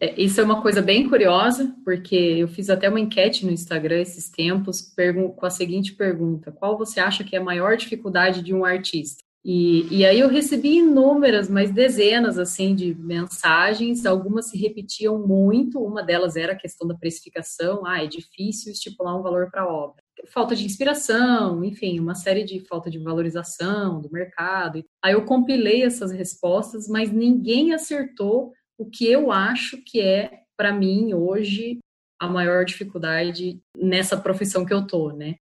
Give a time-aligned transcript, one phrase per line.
[0.00, 4.00] É, isso é uma coisa bem curiosa, porque eu fiz até uma enquete no Instagram
[4.00, 4.94] esses tempos
[5.36, 9.22] com a seguinte pergunta: qual você acha que é a maior dificuldade de um artista?
[9.42, 15.82] E, e aí eu recebi inúmeras, mas dezenas assim de mensagens, algumas se repetiam muito,
[15.82, 19.72] uma delas era a questão da precificação, ah, é difícil estipular um valor para a
[19.72, 20.02] obra.
[20.26, 24.84] Falta de inspiração, enfim, uma série de falta de valorização do mercado.
[25.02, 30.72] Aí eu compilei essas respostas, mas ninguém acertou o que eu acho que é, para
[30.72, 31.80] mim, hoje,
[32.18, 35.34] a maior dificuldade nessa profissão que eu tô, né?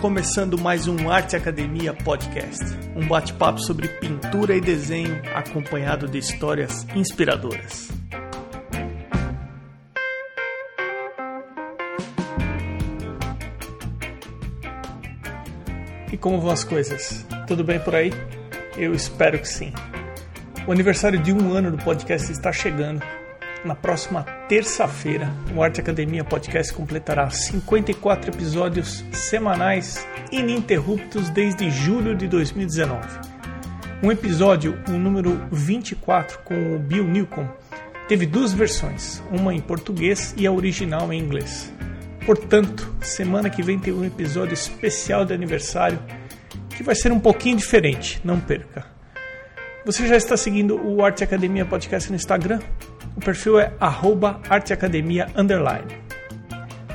[0.00, 2.64] começando mais um Arte Academia Podcast,
[2.96, 7.90] um bate-papo sobre pintura e desenho acompanhado de histórias inspiradoras.
[16.10, 17.26] E como vão as coisas?
[17.46, 18.10] Tudo bem por aí?
[18.80, 19.74] Eu espero que sim.
[20.66, 23.02] O aniversário de um ano do podcast está chegando
[23.62, 32.26] na próxima terça-feira, o Arte Academia Podcast completará 54 episódios semanais ininterruptos desde julho de
[32.26, 33.06] 2019.
[34.02, 37.50] Um episódio, o número 24, com o Bill Newcomb,
[38.08, 41.70] teve duas versões, uma em português e a original em inglês.
[42.24, 45.98] Portanto, semana que vem tem um episódio especial de aniversário
[46.80, 48.86] que vai ser um pouquinho diferente, não perca.
[49.84, 52.58] Você já está seguindo o Arte Academia Podcast no Instagram?
[53.14, 53.74] O perfil é
[54.48, 55.28] arteacademia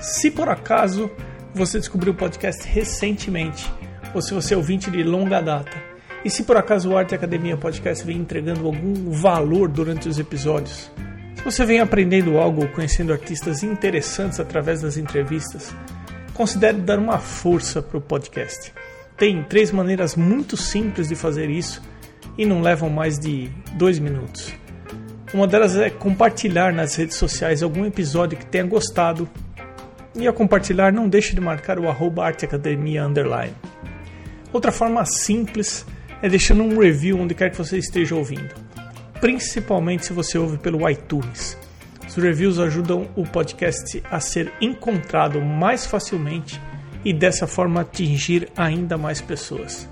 [0.02, 1.12] Se por acaso
[1.54, 3.72] você descobriu o podcast recentemente,
[4.12, 5.78] ou se você é ouvinte de longa data,
[6.24, 10.90] e se por acaso o Arte Academia Podcast vem entregando algum valor durante os episódios,
[11.36, 15.76] se você vem aprendendo algo ou conhecendo artistas interessantes através das entrevistas,
[16.34, 18.74] considere dar uma força para o podcast.
[19.18, 21.82] Tem três maneiras muito simples de fazer isso
[22.38, 24.54] e não levam mais de dois minutos.
[25.34, 29.30] Uma delas é compartilhar nas redes sociais algum episódio que tenha gostado.
[30.16, 33.54] E ao compartilhar, não deixe de marcar o arroba arteacademia underline.
[34.52, 35.86] Outra forma simples
[36.22, 38.54] é deixando um review onde quer que você esteja ouvindo,
[39.20, 41.58] principalmente se você ouve pelo iTunes.
[42.08, 46.62] Os reviews ajudam o podcast a ser encontrado mais facilmente
[47.06, 49.88] e dessa forma atingir ainda mais pessoas.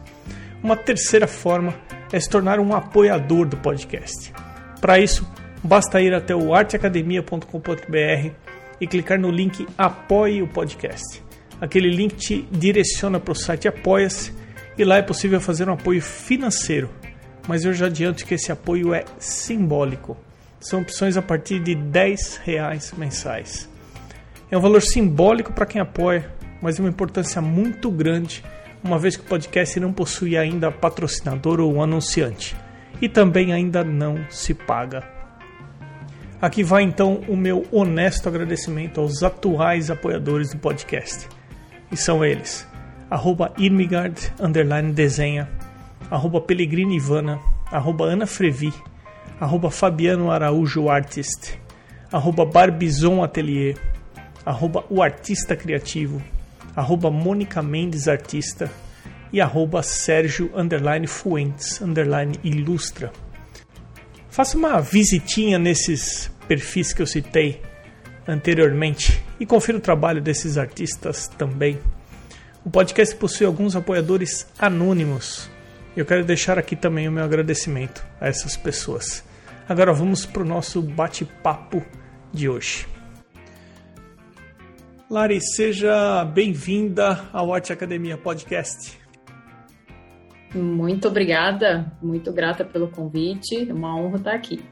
[0.63, 1.75] Uma terceira forma
[2.12, 4.34] é se tornar um apoiador do podcast.
[4.81, 5.25] Para isso,
[5.63, 8.31] basta ir até o arteacademia.com.br
[8.81, 11.24] e clicar no link Apoie o Podcast.
[11.62, 14.34] Aquele link te direciona para o site Apoia-se
[14.78, 16.90] e lá é possível fazer um apoio financeiro,
[17.47, 20.18] mas eu já adianto que esse apoio é simbólico.
[20.59, 23.69] São opções a partir de 10 reais mensais.
[24.50, 26.31] É um valor simbólico para quem apoia,
[26.63, 28.41] mas de uma importância muito grande,
[28.81, 32.56] uma vez que o podcast não possui ainda patrocinador ou anunciante
[33.01, 35.03] e também ainda não se paga.
[36.41, 41.28] Aqui vai então o meu honesto agradecimento aos atuais apoiadores do podcast.
[41.91, 42.66] E são eles:
[43.09, 45.50] arroba Irmigard, underline desenha,
[46.09, 48.74] arroba Pellegrini Ivana, arroba Ana Frevi,
[49.38, 51.59] arroba Fabiano Araújo Artist,
[52.09, 53.75] arroba Barbizon Atelier,
[54.45, 56.22] arroba O Artista Criativo,
[56.76, 58.72] arroba Mônica Mendes Artista,
[59.34, 63.12] e arroba Sérgio underline Fuentes underline Ilustra.
[64.30, 67.60] Faça uma visitinha nesses perfis que eu citei
[68.28, 71.80] anteriormente e confira o trabalho desses artistas também.
[72.64, 75.50] O podcast possui alguns apoiadores anônimos.
[75.98, 79.24] Eu quero deixar aqui também o meu agradecimento a essas pessoas.
[79.68, 81.84] Agora vamos para o nosso bate-papo
[82.32, 82.88] de hoje.
[85.13, 89.00] Lari, seja bem-vinda ao Arte Academia Podcast.
[90.56, 94.66] Muito obrigada, muito grata pelo convite, é uma honra estar aqui.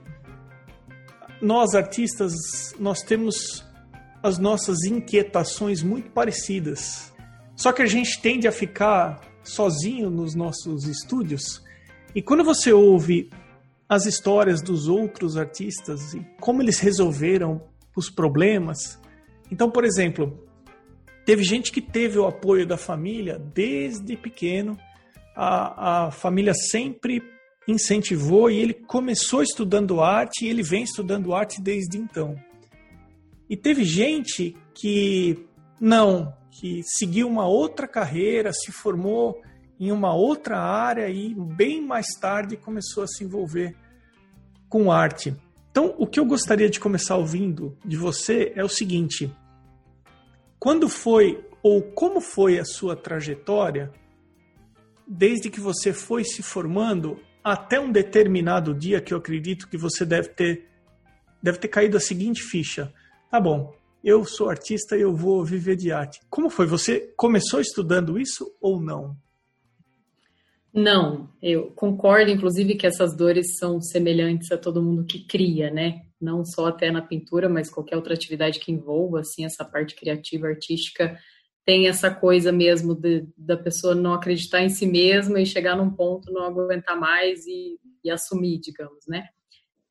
[1.40, 2.34] Nós artistas,
[2.80, 3.64] nós temos
[4.24, 7.14] as nossas inquietações muito parecidas.
[7.56, 11.64] Só que a gente tende a ficar sozinho nos nossos estúdios.
[12.16, 13.30] E quando você ouve
[13.88, 17.62] as histórias dos outros artistas e como eles resolveram
[17.96, 19.00] os problemas.
[19.52, 20.48] Então, por exemplo,
[21.26, 24.78] teve gente que teve o apoio da família desde pequeno
[25.36, 27.22] a, a família sempre
[27.68, 32.36] incentivou e ele começou estudando arte e ele vem estudando arte desde então.
[33.50, 35.46] E teve gente que
[35.80, 39.42] não, que seguiu uma outra carreira, se formou
[39.80, 43.76] em uma outra área e bem mais tarde começou a se envolver
[44.70, 45.36] com arte.
[45.70, 49.34] Então, o que eu gostaria de começar ouvindo de você é o seguinte:
[50.62, 53.92] quando foi ou como foi a sua trajetória
[55.08, 60.06] desde que você foi se formando até um determinado dia que eu acredito que você
[60.06, 60.70] deve ter
[61.42, 62.94] deve ter caído a seguinte ficha.
[63.32, 66.22] Tá bom, eu sou artista e eu vou viver de arte.
[66.30, 66.68] Como foi?
[66.68, 69.18] Você começou estudando isso ou não?
[70.74, 76.04] Não, eu concordo, inclusive, que essas dores são semelhantes a todo mundo que cria, né?
[76.20, 80.48] Não só até na pintura, mas qualquer outra atividade que envolva, assim, essa parte criativa,
[80.48, 81.18] artística,
[81.66, 85.92] tem essa coisa mesmo de, da pessoa não acreditar em si mesma e chegar num
[85.92, 89.28] ponto, não aguentar mais e, e assumir, digamos, né?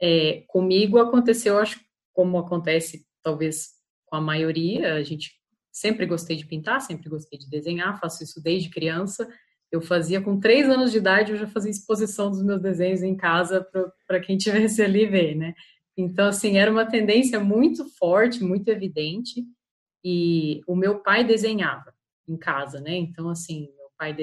[0.00, 1.78] É, comigo aconteceu, acho,
[2.12, 3.68] como acontece talvez
[4.06, 5.38] com a maioria, a gente
[5.70, 9.28] sempre gostei de pintar, sempre gostei de desenhar, faço isso desde criança.
[9.70, 13.16] Eu fazia com três anos de idade, eu já fazia exposição dos meus desenhos em
[13.16, 13.66] casa
[14.06, 15.54] para quem tivesse ali ver, né?
[15.96, 19.44] Então, assim, era uma tendência muito forte, muito evidente.
[20.04, 21.92] E o meu pai desenhava
[22.26, 22.96] em casa, né?
[22.96, 24.16] Então, assim, meu pai,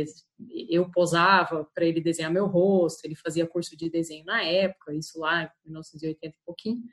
[0.70, 5.20] eu posava para ele desenhar meu rosto, ele fazia curso de desenho na época, isso
[5.20, 6.84] lá em 1980 e pouquinho.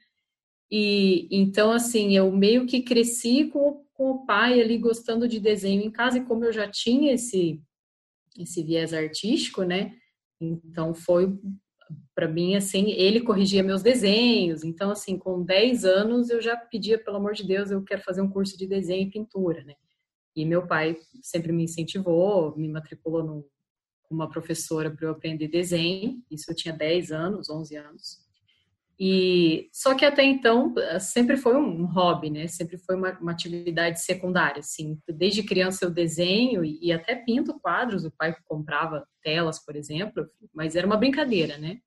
[0.71, 5.83] E então, assim, eu meio que cresci com, com o pai ali gostando de desenho
[5.83, 7.63] em casa, e como eu já tinha esse,
[8.39, 9.97] esse viés artístico, né?
[10.41, 11.33] Então foi
[12.15, 14.65] para mim, assim, ele corrigia meus desenhos.
[14.65, 18.23] Então, assim, com 10 anos eu já pedia, pelo amor de Deus, eu quero fazer
[18.23, 19.75] um curso de desenho e pintura, né?
[20.37, 23.49] E meu pai sempre me incentivou, me matriculou
[24.03, 26.23] com uma professora para eu aprender desenho.
[26.31, 28.24] Isso eu tinha 10 anos, 11 anos.
[28.99, 32.47] E só que até então sempre foi um hobby, né?
[32.47, 34.99] Sempre foi uma, uma atividade secundária, assim.
[35.09, 38.05] Desde criança eu desenho e, e, até pinto quadros.
[38.05, 41.79] O pai comprava telas, por exemplo, mas era uma brincadeira, né?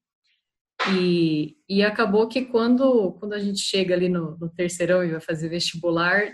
[0.94, 5.22] E, e acabou que quando quando a gente chega ali no, no terceirão e vai
[5.22, 6.34] fazer vestibular,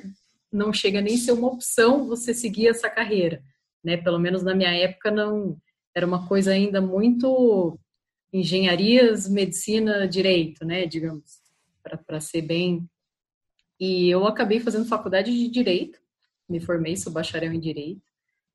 [0.51, 3.43] não chega nem ser uma opção você seguir essa carreira,
[3.83, 3.97] né?
[3.97, 5.57] Pelo menos na minha época não
[5.95, 7.79] era uma coisa ainda muito
[8.33, 11.39] engenharias, medicina, direito, né, digamos,
[12.07, 12.89] para ser bem.
[13.79, 15.99] E eu acabei fazendo faculdade de direito,
[16.49, 18.01] me formei, sou bacharel em direito,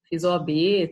[0.08, 0.48] fiz OAB,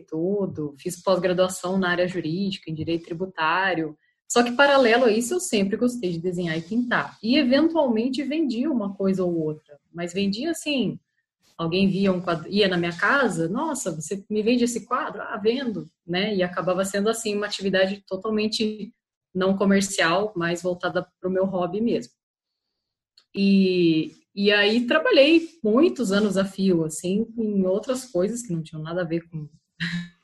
[0.07, 3.97] tudo, fiz pós-graduação na área jurídica, em direito tributário.
[4.27, 7.17] Só que paralelo a isso, eu sempre gostei de desenhar e pintar.
[7.21, 10.99] E eventualmente vendia uma coisa ou outra, mas vendia assim,
[11.57, 15.21] alguém via um quadro, ia na minha casa, nossa, você me vende esse quadro?
[15.21, 16.35] Ah, vendo, né?
[16.35, 18.93] E acabava sendo assim uma atividade totalmente
[19.33, 22.13] não comercial, mas voltada para o meu hobby mesmo.
[23.35, 28.81] E, e aí trabalhei muitos anos a fio, assim, em outras coisas que não tinham
[28.81, 29.49] nada a ver com,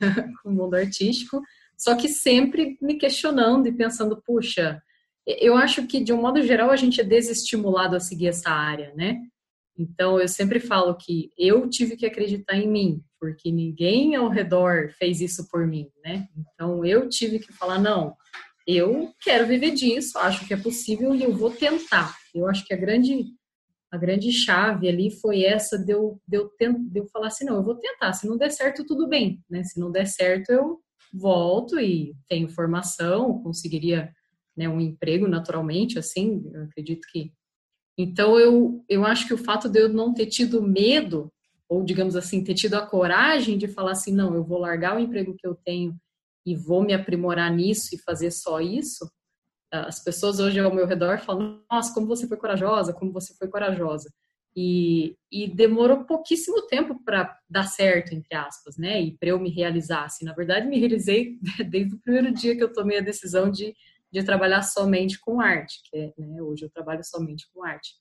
[0.42, 1.42] com o mundo artístico,
[1.76, 4.82] só que sempre me questionando e pensando, puxa,
[5.26, 8.92] eu acho que de um modo geral a gente é desestimulado a seguir essa área,
[8.94, 9.20] né?
[9.76, 14.90] Então, eu sempre falo que eu tive que acreditar em mim, porque ninguém ao redor
[14.98, 16.28] fez isso por mim, né?
[16.36, 18.16] Então, eu tive que falar: não,
[18.66, 22.16] eu quero viver disso, acho que é possível e eu vou tentar.
[22.34, 23.24] Eu acho que a grande,
[23.90, 27.44] a grande chave ali foi essa de eu, de, eu tent, de eu falar assim:
[27.44, 29.64] não, eu vou tentar, se não der certo, tudo bem, né?
[29.64, 30.78] Se não der certo, eu
[31.12, 34.12] volto e tenho formação, conseguiria
[34.56, 37.32] né, um emprego naturalmente, assim, eu acredito que
[37.96, 41.32] então, eu, eu acho que o fato de eu não ter tido medo,
[41.68, 45.00] ou digamos assim, ter tido a coragem de falar assim: não, eu vou largar o
[45.00, 45.96] emprego que eu tenho
[46.44, 49.08] e vou me aprimorar nisso e fazer só isso.
[49.72, 53.48] As pessoas hoje ao meu redor falam: nossa, como você foi corajosa, como você foi
[53.48, 54.10] corajosa.
[54.56, 59.02] E, e demorou pouquíssimo tempo para dar certo, entre aspas, né?
[59.02, 60.04] E para eu me realizar.
[60.04, 61.38] Assim, na verdade, me realizei
[61.68, 63.74] desde o primeiro dia que eu tomei a decisão de
[64.14, 67.96] de trabalhar somente com arte, que é, né, hoje eu trabalho somente com arte.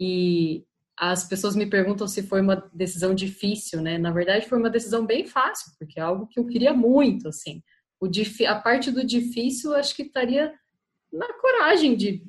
[0.00, 0.64] E
[0.96, 3.98] as pessoas me perguntam se foi uma decisão difícil, né?
[3.98, 7.62] Na verdade, foi uma decisão bem fácil, porque é algo que eu queria muito, assim.
[8.00, 8.08] O
[8.48, 10.50] a parte do difícil, acho que estaria
[11.12, 12.26] na coragem de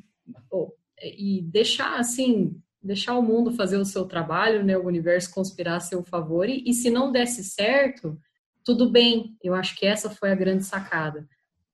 [0.52, 4.78] oh, e deixar, assim, deixar o mundo fazer o seu trabalho, né?
[4.78, 6.50] O universo conspirar a seu favor.
[6.50, 8.20] E, e se não desse certo,
[8.62, 9.38] tudo bem.
[9.42, 11.26] Eu acho que essa foi a grande sacada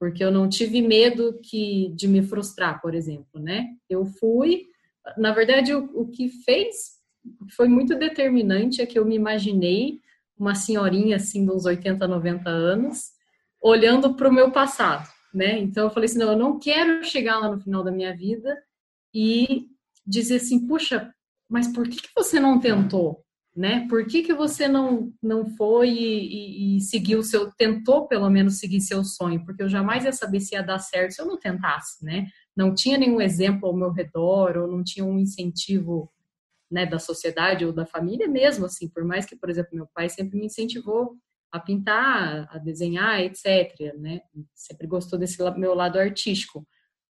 [0.01, 3.67] porque eu não tive medo que, de me frustrar, por exemplo, né?
[3.88, 4.65] Eu fui,
[5.15, 6.93] na verdade, o, o que fez,
[7.55, 10.00] foi muito determinante é que eu me imaginei
[10.36, 13.12] uma senhorinha assim de uns 80, 90 anos,
[13.62, 15.60] olhando para o meu passado, né?
[15.60, 18.58] Então eu falei assim, não, eu não quero chegar lá no final da minha vida
[19.13, 19.67] e
[20.03, 21.13] dizer assim, puxa,
[21.48, 23.24] mas por que, que você não tentou?
[23.55, 23.86] Né?
[23.89, 28.60] Por que, que você não, não foi e, e, e, seguiu seu, tentou pelo menos
[28.60, 29.43] seguir seu sonho?
[29.43, 32.27] Porque eu jamais ia saber se ia dar certo se eu não tentasse, né?
[32.55, 36.12] Não tinha nenhum exemplo ao meu redor, ou não tinha um incentivo,
[36.70, 40.08] né, da sociedade ou da família mesmo, assim, por mais que, por exemplo, meu pai
[40.08, 41.17] sempre me incentivou
[41.51, 43.93] a pintar, a desenhar, etc.
[44.00, 44.22] Né?
[44.55, 46.65] Sempre gostou desse meu lado artístico.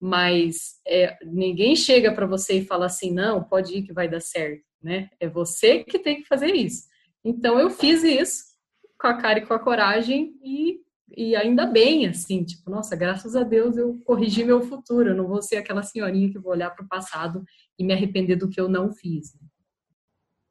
[0.00, 4.20] Mas é, ninguém chega para você e fala assim, não, pode ir que vai dar
[4.20, 4.71] certo.
[4.82, 5.10] Né?
[5.20, 6.88] É você que tem que fazer isso.
[7.24, 8.44] Então eu fiz isso
[8.98, 10.80] com a cara e com a coragem e,
[11.16, 15.10] e ainda bem, assim, tipo, nossa, graças a Deus eu corrigi meu futuro.
[15.10, 17.44] Eu não vou ser aquela senhorinha que vou olhar para o passado
[17.78, 19.36] e me arrepender do que eu não fiz.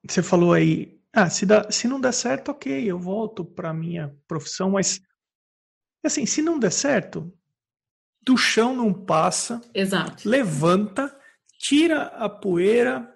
[0.08, 4.16] Você falou aí ah, se, dá, se não der certo, ok, eu volto para minha
[4.28, 5.02] profissão, mas
[6.04, 7.32] assim, se não der certo,
[8.24, 9.60] do chão não passa.
[9.74, 10.28] Exato.
[10.28, 11.14] Levanta,
[11.60, 13.14] tira a poeira,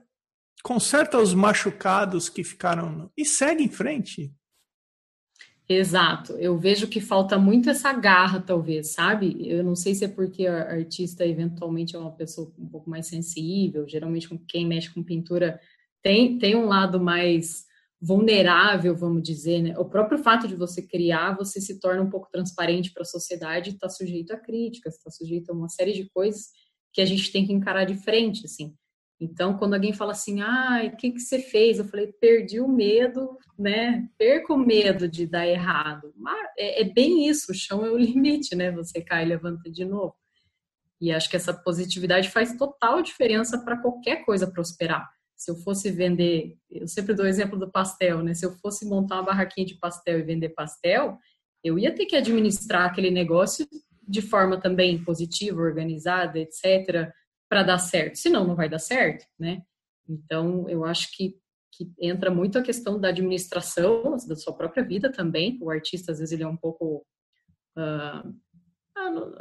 [0.63, 4.33] conserta os machucados que ficaram e segue em frente.
[5.67, 6.33] Exato.
[6.33, 9.35] Eu vejo que falta muito essa garra, talvez, sabe?
[9.49, 13.07] Eu não sei se é porque a artista eventualmente é uma pessoa um pouco mais
[13.07, 13.87] sensível.
[13.87, 15.59] Geralmente, quem mexe com pintura
[16.03, 17.65] tem, tem um lado mais
[17.99, 19.79] vulnerável, vamos dizer, né?
[19.79, 23.71] O próprio fato de você criar, você se torna um pouco transparente para a sociedade,
[23.71, 26.49] está sujeito a críticas, está sujeito a uma série de coisas
[26.93, 28.75] que a gente tem que encarar de frente, assim.
[29.19, 31.79] Então, quando alguém fala assim, ah, o que, que você fez?
[31.79, 34.07] Eu falei, perdi o medo, né?
[34.17, 36.13] Perco o medo de dar errado.
[36.17, 38.71] Mas é, é bem isso, o chão é o limite, né?
[38.71, 40.15] Você cai e levanta de novo.
[40.99, 45.91] E acho que essa positividade faz total diferença para qualquer coisa prosperar se eu fosse
[45.91, 48.33] vender, eu sempre dou o exemplo do pastel, né?
[48.33, 51.19] Se eu fosse montar uma barraquinha de pastel e vender pastel,
[51.63, 53.67] eu ia ter que administrar aquele negócio
[54.07, 57.11] de forma também positiva, organizada, etc,
[57.49, 58.15] para dar certo.
[58.15, 59.61] Senão não vai dar certo, né?
[60.07, 61.35] Então, eu acho que,
[61.71, 65.57] que entra muito a questão da administração da sua própria vida também.
[65.61, 67.05] O artista, às vezes, ele é um pouco
[67.77, 68.35] uh,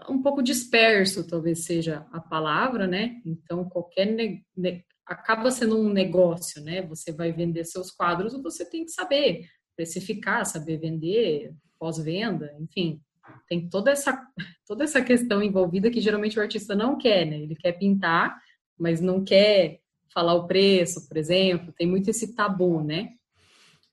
[0.09, 3.21] um pouco disperso, talvez seja a palavra, né?
[3.25, 4.43] Então, qualquer
[5.07, 6.83] acaba sendo um negócio, né?
[6.83, 13.01] Você vai vender seus quadros, você tem que saber precificar, saber vender, pós-venda, enfim,
[13.49, 14.27] tem toda essa
[14.67, 17.41] toda essa questão envolvida que geralmente o artista não quer, né?
[17.41, 18.39] Ele quer pintar,
[18.79, 19.81] mas não quer
[20.13, 21.73] falar o preço, por exemplo.
[21.77, 23.11] Tem muito esse tabu, né?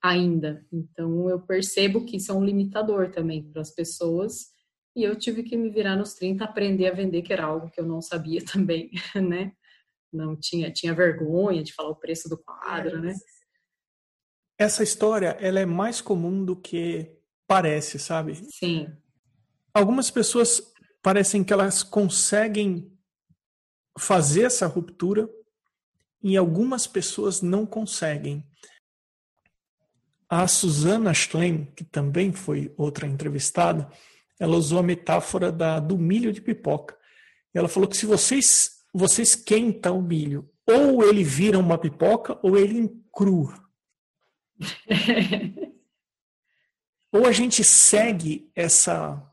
[0.02, 0.66] Ainda.
[0.72, 4.52] Então eu percebo que isso é um limitador também para as pessoas.
[4.96, 7.80] E eu tive que me virar nos 30 aprender a vender, que era algo que
[7.80, 9.54] eu não sabia também, né?
[10.12, 13.14] não tinha tinha vergonha de falar o preço do quadro, né?
[14.60, 17.12] Essa história ela é mais comum do que
[17.48, 18.36] parece, sabe?
[18.36, 18.88] Sim.
[19.74, 20.62] Algumas pessoas
[21.02, 22.92] parecem que elas conseguem
[23.98, 25.30] fazer essa ruptura
[26.24, 28.46] e algumas pessoas não conseguem.
[30.30, 33.92] A Susana Schlein, que também foi outra entrevistada,
[34.40, 36.98] ela usou a metáfora da, do milho de pipoca.
[37.54, 40.50] Ela falou que se vocês você esquenta o milho.
[40.68, 43.54] Ou ele vira uma pipoca, ou ele cru.
[47.12, 49.31] ou a gente segue essa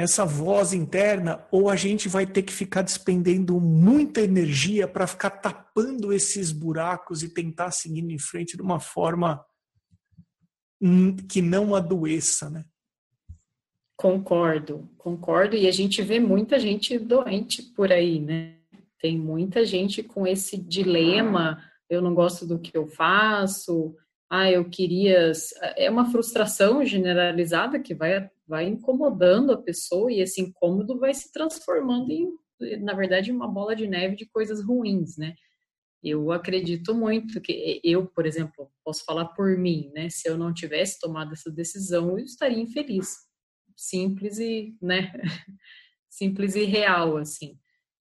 [0.00, 5.30] essa voz interna, ou a gente vai ter que ficar despendendo muita energia para ficar
[5.30, 9.44] tapando esses buracos e tentar seguir em frente de uma forma
[11.28, 12.64] que não adoeça, né?
[13.96, 15.56] Concordo, concordo.
[15.56, 18.56] E a gente vê muita gente doente por aí, né?
[18.98, 23.94] Tem muita gente com esse dilema, eu não gosto do que eu faço,
[24.30, 25.32] ah, eu queria.
[25.76, 31.32] É uma frustração generalizada que vai, vai incomodando a pessoa e esse incômodo vai se
[31.32, 32.28] transformando em,
[32.80, 35.36] na verdade, uma bola de neve de coisas ruins, né?
[36.02, 40.10] Eu acredito muito que eu, por exemplo, posso falar por mim, né?
[40.10, 43.18] Se eu não tivesse tomado essa decisão, eu estaria infeliz.
[43.76, 45.12] Simples e, né?
[46.10, 47.56] Simples e real, assim.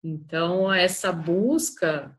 [0.05, 2.17] Então, essa busca,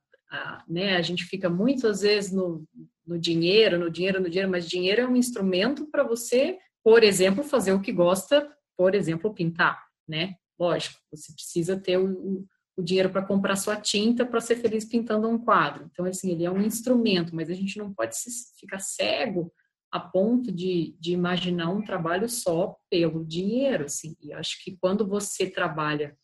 [0.68, 2.68] né, a gente fica muitas vezes no,
[3.08, 7.44] no dinheiro, no dinheiro, no dinheiro, mas dinheiro é um instrumento para você, por exemplo,
[7.44, 10.36] fazer o que gosta, por exemplo, pintar, né?
[10.60, 12.46] Lógico, você precisa ter o,
[12.78, 15.88] o dinheiro para comprar sua tinta para ser feliz pintando um quadro.
[15.92, 18.16] Então, assim, ele é um instrumento, mas a gente não pode
[18.60, 19.52] ficar cego
[19.92, 24.16] a ponto de, de imaginar um trabalho só pelo dinheiro, assim.
[24.22, 26.18] E acho que quando você trabalha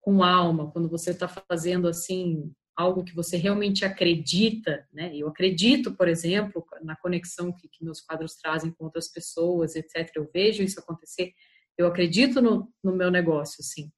[0.00, 5.16] com alma, quando você está fazendo assim algo que você realmente acredita, né?
[5.16, 10.10] Eu acredito, por exemplo, na conexão que, que meus quadros trazem com outras pessoas, etc.
[10.14, 11.32] Eu vejo isso acontecer.
[11.78, 13.90] Eu acredito no, no meu negócio, sim.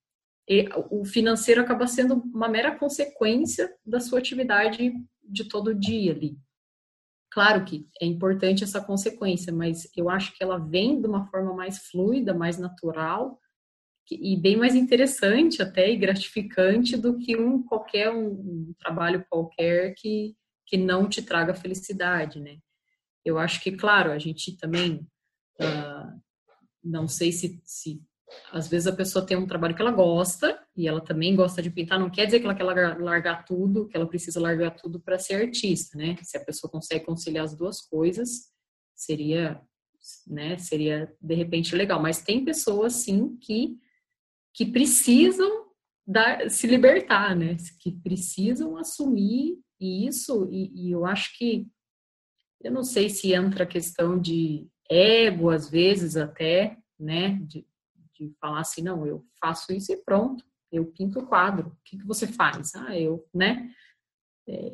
[0.48, 4.92] E o financeiro acaba sendo uma mera consequência da sua atividade
[5.22, 6.38] de todo dia ali.
[7.30, 11.52] Claro que é importante essa consequência, mas eu acho que ela vem de uma forma
[11.52, 13.38] mais fluida, mais natural,
[14.14, 19.94] e bem mais interessante até e gratificante do que um qualquer um, um, trabalho qualquer
[19.96, 20.34] que,
[20.66, 22.58] que não te traga felicidade, né?
[23.24, 25.06] Eu acho que, claro, a gente também
[25.60, 26.20] Uh,
[26.82, 28.00] não sei se, se
[28.52, 31.70] às vezes a pessoa tem um trabalho que ela gosta e ela também gosta de
[31.70, 35.00] pintar, não quer dizer que ela quer largar, largar tudo, que ela precisa largar tudo
[35.00, 36.16] para ser artista, né?
[36.22, 38.52] Se a pessoa consegue conciliar as duas coisas,
[38.94, 39.60] seria,
[40.26, 43.78] né, seria de repente legal, mas tem pessoas sim que
[44.58, 45.66] que precisam
[46.04, 47.56] dar, se libertar, né?
[47.78, 51.68] Que precisam assumir isso e, e eu acho que
[52.60, 57.64] eu não sei se entra a questão de ego às vezes até, né, de,
[58.14, 61.68] de falar assim, não, eu faço isso e pronto, eu pinto o quadro.
[61.68, 62.74] O que, que você faz?
[62.74, 63.70] Ah, eu, né?
[64.50, 64.72] É,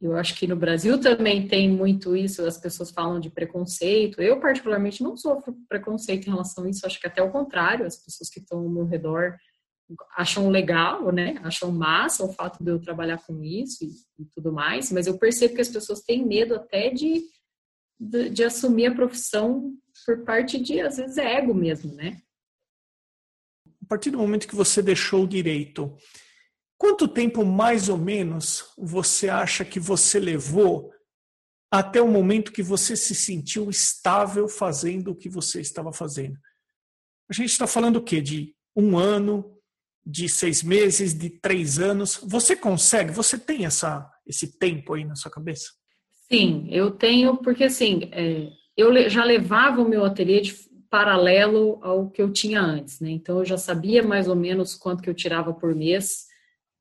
[0.00, 4.22] eu acho que no Brasil também tem muito isso, as pessoas falam de preconceito.
[4.22, 7.96] Eu, particularmente, não sofro preconceito em relação a isso, acho que até o contrário, as
[7.96, 9.36] pessoas que estão ao meu redor
[10.16, 11.40] acham legal, né?
[11.42, 15.18] Acham massa o fato de eu trabalhar com isso e, e tudo mais, mas eu
[15.18, 17.22] percebo que as pessoas têm medo até de,
[17.98, 19.74] de, de assumir a profissão
[20.06, 22.22] por parte de, às vezes, ego mesmo, né?
[23.90, 25.92] partir do momento que você deixou o direito,
[26.80, 30.90] quanto tempo mais ou menos você acha que você levou
[31.70, 36.38] até o momento que você se sentiu estável fazendo o que você estava fazendo?
[37.28, 38.22] A gente está falando o quê?
[38.22, 39.58] De um ano,
[40.04, 42.18] de seis meses, de três anos.
[42.24, 43.12] Você consegue?
[43.12, 45.66] Você tem essa, esse tempo aí na sua cabeça?
[46.32, 50.56] Sim, eu tenho, porque assim, é, eu já levava o meu ateliê de
[50.88, 53.10] paralelo ao que eu tinha antes, né?
[53.10, 56.29] Então eu já sabia mais ou menos quanto que eu tirava por mês,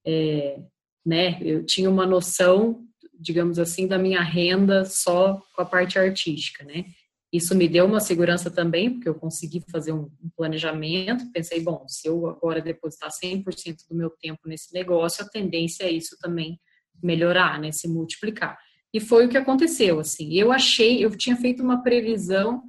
[0.10, 0.60] é,
[1.06, 1.38] né?
[1.42, 2.84] Eu tinha uma noção,
[3.20, 6.86] digamos assim, da minha renda só com a parte artística, né?
[7.32, 11.32] Isso me deu uma segurança também, porque eu consegui fazer um, planejamento.
[11.32, 15.92] Pensei, bom, se eu agora depositar 100% do meu tempo nesse negócio, a tendência é
[15.92, 16.60] isso também
[17.02, 17.72] melhorar, né?
[17.72, 18.58] Se multiplicar.
[18.92, 20.34] E foi o que aconteceu, assim.
[20.34, 22.64] Eu achei, eu tinha feito uma previsão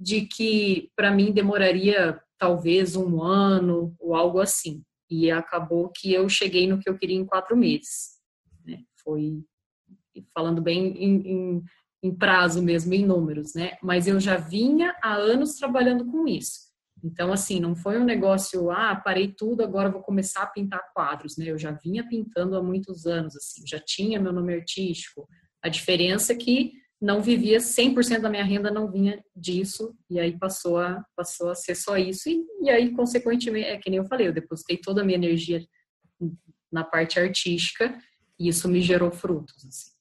[0.00, 4.82] de que para mim demoraria talvez um ano ou algo assim.
[5.10, 8.18] E acabou que eu cheguei no que eu queria em quatro meses.
[8.64, 8.82] Né?
[9.02, 9.42] Foi
[10.34, 11.64] falando bem em, em,
[12.02, 13.76] em, prazo mesmo, em números, né?
[13.82, 16.68] Mas eu já vinha há anos trabalhando com isso.
[17.02, 21.36] Então, assim, não foi um negócio, ah, parei tudo, agora vou começar a pintar quadros,
[21.36, 21.46] né?
[21.46, 25.28] Eu já vinha pintando há muitos anos, assim, já tinha meu nome artístico.
[25.62, 30.36] A diferença é que não vivia 100% da minha renda não vinha disso e aí
[30.36, 34.06] passou a passou a ser só isso e, e aí consequentemente é que nem eu
[34.06, 35.64] falei eu depositei toda a minha energia
[36.70, 37.96] na parte artística
[38.38, 39.92] e isso me gerou frutos assim.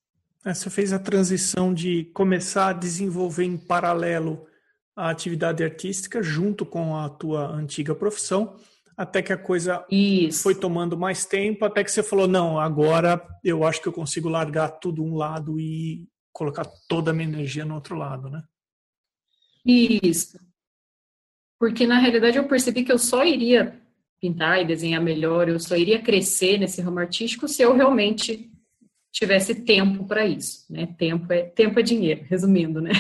[0.45, 4.47] É, você fez a transição de começar a desenvolver em paralelo
[4.95, 8.55] a atividade artística junto com a tua antiga profissão
[8.97, 10.41] até que a coisa Isso.
[10.41, 14.27] foi tomando mais tempo, até que você falou, não, agora eu acho que eu consigo
[14.27, 18.43] largar tudo um lado e colocar toda a minha energia no outro lado, né?
[19.65, 20.39] Isso.
[21.59, 23.81] Porque na realidade eu percebi que eu só iria
[24.21, 28.51] pintar e desenhar melhor, eu só iria crescer nesse ramo artístico se eu realmente
[29.11, 30.85] tivesse tempo para isso, né?
[30.95, 32.91] Tempo é tempo é dinheiro, resumindo, né?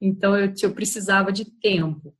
[0.00, 2.14] Então eu, eu precisava de tempo.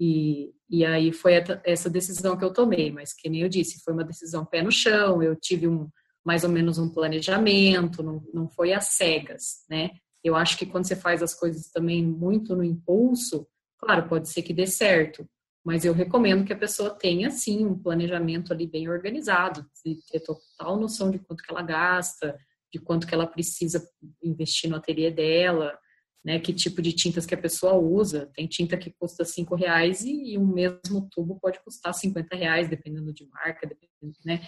[0.00, 3.94] E, e aí foi essa decisão que eu tomei, mas que nem eu disse, foi
[3.94, 5.88] uma decisão pé no chão, eu tive um,
[6.26, 9.92] mais ou menos um planejamento, não, não foi às cegas, né?
[10.24, 13.46] Eu acho que quando você faz as coisas também muito no impulso,
[13.78, 15.24] claro, pode ser que dê certo,
[15.64, 20.18] mas eu recomendo que a pessoa tenha, sim, um planejamento ali bem organizado, de ter
[20.18, 22.36] total noção de quanto que ela gasta,
[22.72, 23.88] de quanto que ela precisa
[24.20, 25.78] investir no ateliê dela,
[26.24, 28.28] né, que tipo de tintas que a pessoa usa.
[28.34, 32.68] Tem tinta que custa cinco reais e, e um mesmo tubo pode custar 50 reais,
[32.68, 34.44] dependendo de marca, dependendo, né?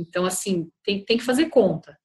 [0.00, 1.98] Então, assim, tem, tem que fazer conta.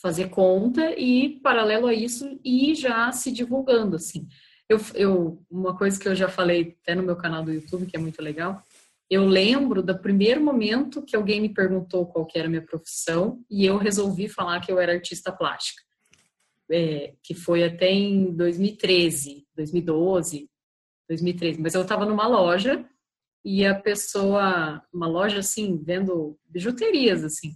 [0.00, 4.28] Fazer conta e, paralelo a isso, ir já se divulgando, assim.
[4.68, 7.96] Eu, eu, uma coisa que eu já falei até no meu canal do YouTube, que
[7.96, 8.62] é muito legal,
[9.10, 13.64] eu lembro do primeiro momento que alguém me perguntou qual era a minha profissão e
[13.64, 15.82] eu resolvi falar que eu era artista plástica.
[16.70, 20.48] É, que foi até em 2013, 2012,
[21.08, 21.60] 2013.
[21.60, 22.88] Mas eu estava numa loja
[23.44, 27.54] e a pessoa, uma loja assim, vendo bijuterias assim,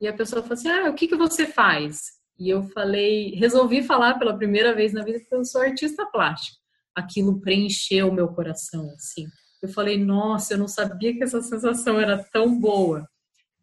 [0.00, 2.18] e a pessoa falou assim: Ah, o que, que você faz?
[2.38, 6.56] E eu falei, resolvi falar pela primeira vez na vida que eu sou artista plástico.
[6.94, 9.26] Aquilo preencheu o meu coração, assim.
[9.60, 13.08] Eu falei, nossa, eu não sabia que essa sensação era tão boa.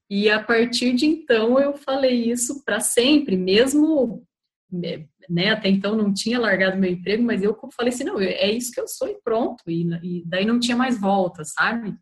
[0.09, 4.27] E a partir de então eu falei isso para sempre, mesmo
[4.71, 8.71] né, até então não tinha largado meu emprego, mas eu falei assim, não, é isso
[8.71, 11.95] que eu sou e pronto, e, e daí não tinha mais volta, sabe?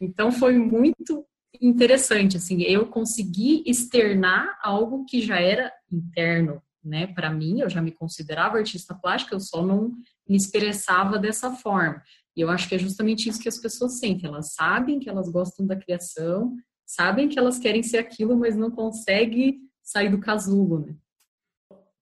[0.00, 1.24] Então foi muito
[1.60, 7.82] interessante, assim, eu consegui externar algo que já era interno, né, para mim, eu já
[7.82, 9.92] me considerava artista plástica, eu só não
[10.28, 12.02] me expressava dessa forma.
[12.36, 14.28] E eu acho que é justamente isso que as pessoas sentem.
[14.28, 16.54] Elas sabem que elas gostam da criação,
[16.86, 20.94] sabem que elas querem ser aquilo, mas não conseguem sair do casulo, né?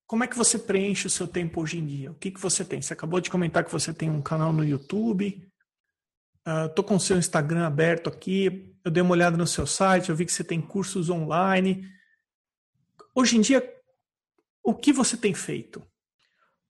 [0.07, 2.13] Como é que você preenche o seu tempo hoje em dia?
[2.13, 2.81] O que, que você tem?
[2.81, 5.43] Você acabou de comentar que você tem um canal no YouTube.
[6.69, 8.73] Estou uh, com o seu Instagram aberto aqui.
[8.85, 11.89] Eu dei uma olhada no seu site, eu vi que você tem cursos online.
[13.13, 13.69] Hoje em dia,
[14.63, 15.83] o que você tem feito?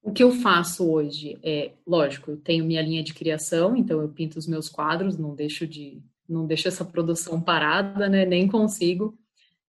[0.02, 4.08] O que eu faço hoje é, lógico, eu tenho minha linha de criação, então eu
[4.08, 8.24] pinto os meus quadros, não deixo de, não deixo essa produção parada, né?
[8.24, 9.18] Nem consigo.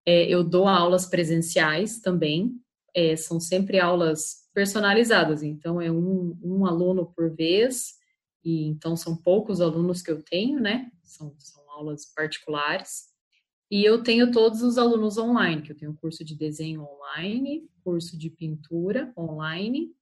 [0.06, 2.62] É, eu dou aulas presenciais também,
[2.98, 7.94] é, são sempre aulas personalizadas, então é um, um, aluno por vez,
[8.44, 10.92] e então são poucos alunos que eu tenho, né?
[11.04, 13.06] São, são aulas particulares.
[13.70, 18.18] E eu tenho todos os alunos online, que eu tenho curso de desenho online, curso
[18.18, 19.94] de pintura online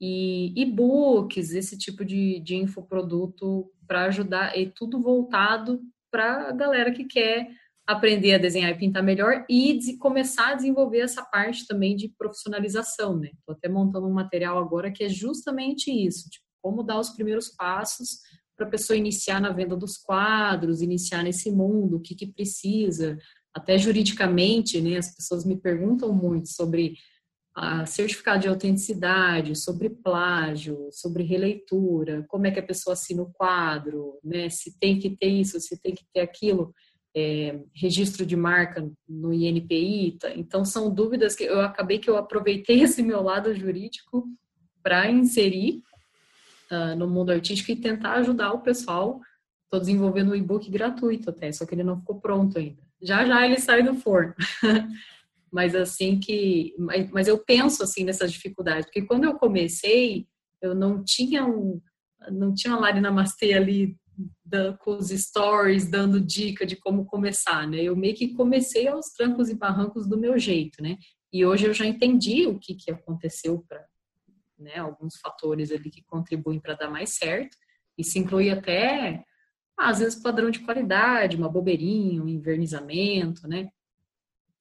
[0.00, 6.90] e e-books, esse tipo de, de infoproduto para ajudar, e tudo voltado para a galera
[6.90, 7.54] que quer
[7.86, 12.08] aprender a desenhar e pintar melhor e de começar a desenvolver essa parte também de
[12.16, 13.30] profissionalização, né?
[13.38, 17.48] Estou até montando um material agora que é justamente isso, tipo, como dar os primeiros
[17.48, 18.20] passos
[18.56, 23.18] para a pessoa iniciar na venda dos quadros, iniciar nesse mundo, o que, que precisa,
[23.52, 24.96] até juridicamente, né?
[24.96, 26.94] As pessoas me perguntam muito sobre
[27.54, 33.32] a certificado de autenticidade, sobre plágio, sobre releitura, como é que a pessoa assina o
[33.32, 34.48] quadro, né?
[34.48, 36.72] Se tem que ter isso, se tem que ter aquilo
[37.14, 40.18] é, registro de marca no INPI.
[40.18, 40.30] Tá?
[40.34, 44.26] Então, são dúvidas que eu acabei que eu aproveitei esse meu lado jurídico
[44.82, 45.82] para inserir
[46.70, 49.20] uh, no mundo artístico e tentar ajudar o pessoal.
[49.64, 52.82] Estou desenvolvendo um e-book gratuito até, só que ele não ficou pronto ainda.
[53.00, 54.34] Já já ele sai do forno.
[55.52, 56.74] mas assim que,
[57.12, 60.26] mas, eu penso assim nessas dificuldades, porque quando eu comecei,
[60.62, 61.80] eu não tinha um,
[62.30, 63.96] não tinha uma Lari Namastê ali
[64.80, 67.82] com os stories, dando dica de como começar, né?
[67.82, 70.98] Eu meio que comecei aos trancos e barrancos do meu jeito, né?
[71.32, 73.84] E hoje eu já entendi o que, que aconteceu para,
[74.58, 74.76] né?
[74.76, 77.56] Alguns fatores ali que contribuem para dar mais certo.
[77.96, 79.24] Isso inclui até,
[79.78, 83.68] às vezes, padrão de qualidade, uma bobeirinha, um invernizamento, né?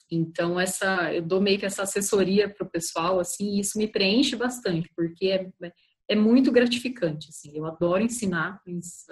[0.10, 3.88] Então, essa, eu dou meio que essa assessoria para o pessoal, assim, e isso me
[3.88, 5.50] preenche bastante, porque é,
[6.12, 7.52] é muito gratificante, assim.
[7.56, 8.62] Eu adoro ensinar,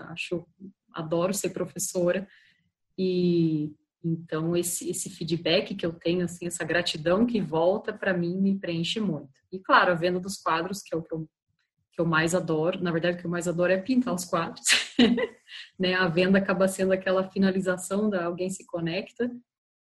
[0.10, 0.46] acho,
[0.92, 2.28] adoro ser professora
[2.98, 8.36] e então esse esse feedback que eu tenho, assim, essa gratidão que volta para mim
[8.42, 9.32] me preenche muito.
[9.50, 11.30] E claro, a venda dos quadros, que é o que eu
[11.94, 14.66] que eu mais adoro, na verdade o que eu mais adoro é pintar os quadros,
[15.80, 15.94] né?
[15.96, 19.32] A venda acaba sendo aquela finalização da alguém se conecta,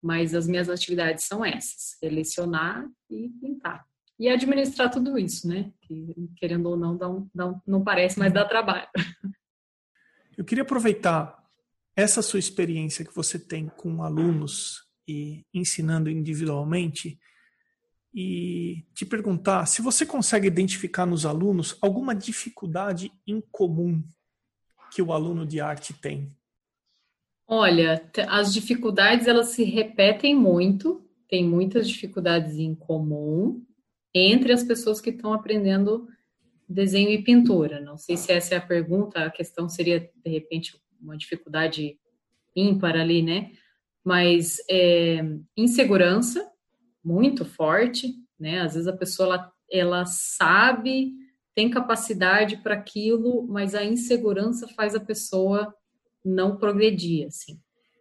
[0.00, 3.84] mas as minhas atividades são essas: selecionar e pintar
[4.22, 5.72] e administrar tudo isso, né?
[5.80, 8.86] Que, querendo ou não, dá um, dá um, não parece, mas dá trabalho.
[10.38, 11.44] Eu queria aproveitar
[11.96, 17.18] essa sua experiência que você tem com alunos e ensinando individualmente
[18.14, 24.04] e te perguntar se você consegue identificar nos alunos alguma dificuldade em comum
[24.92, 26.30] que o aluno de arte tem.
[27.44, 33.66] Olha, as dificuldades elas se repetem muito, tem muitas dificuldades em comum,
[34.14, 36.08] entre as pessoas que estão aprendendo
[36.68, 37.80] desenho e pintura.
[37.80, 41.98] Não sei se essa é a pergunta, a questão seria, de repente, uma dificuldade
[42.54, 43.52] ímpar ali, né?
[44.04, 45.24] Mas é,
[45.56, 46.50] insegurança
[47.04, 48.60] muito forte, né?
[48.60, 51.12] Às vezes a pessoa ela, ela sabe,
[51.54, 55.74] tem capacidade para aquilo, mas a insegurança faz a pessoa
[56.24, 57.60] não progredir, assim.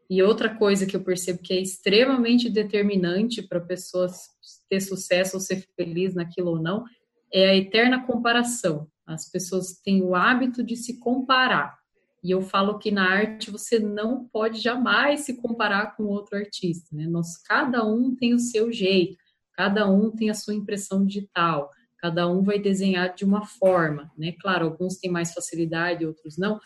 [0.10, 4.30] E outra coisa que eu percebo que é extremamente determinante para pessoas
[4.72, 6.86] ter sucesso ou ser feliz naquilo ou não
[7.34, 8.88] é a eterna comparação.
[9.06, 11.78] As pessoas têm o hábito de se comparar.
[12.24, 16.96] E eu falo que na arte você não pode jamais se comparar com outro artista,
[16.96, 17.06] né?
[17.06, 19.18] Nós, cada um tem o seu jeito,
[19.54, 24.34] cada um tem a sua impressão digital, cada um vai desenhar de uma forma, né?
[24.40, 26.60] Claro, alguns têm mais facilidade, outros não,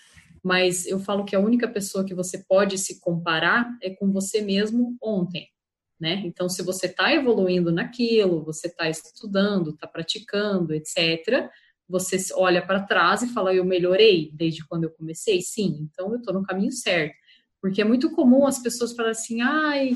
[0.44, 4.42] mas eu falo que a única pessoa que você pode se comparar é com você
[4.42, 5.48] mesmo ontem,
[6.00, 6.22] né?
[6.26, 11.50] Então, se você está evoluindo naquilo, você está estudando, está praticando, etc.,
[11.88, 15.42] você olha para trás e fala, eu melhorei desde quando eu comecei?
[15.42, 17.14] Sim, então eu estou no caminho certo.
[17.62, 19.96] Porque é muito comum as pessoas falarem assim, ai,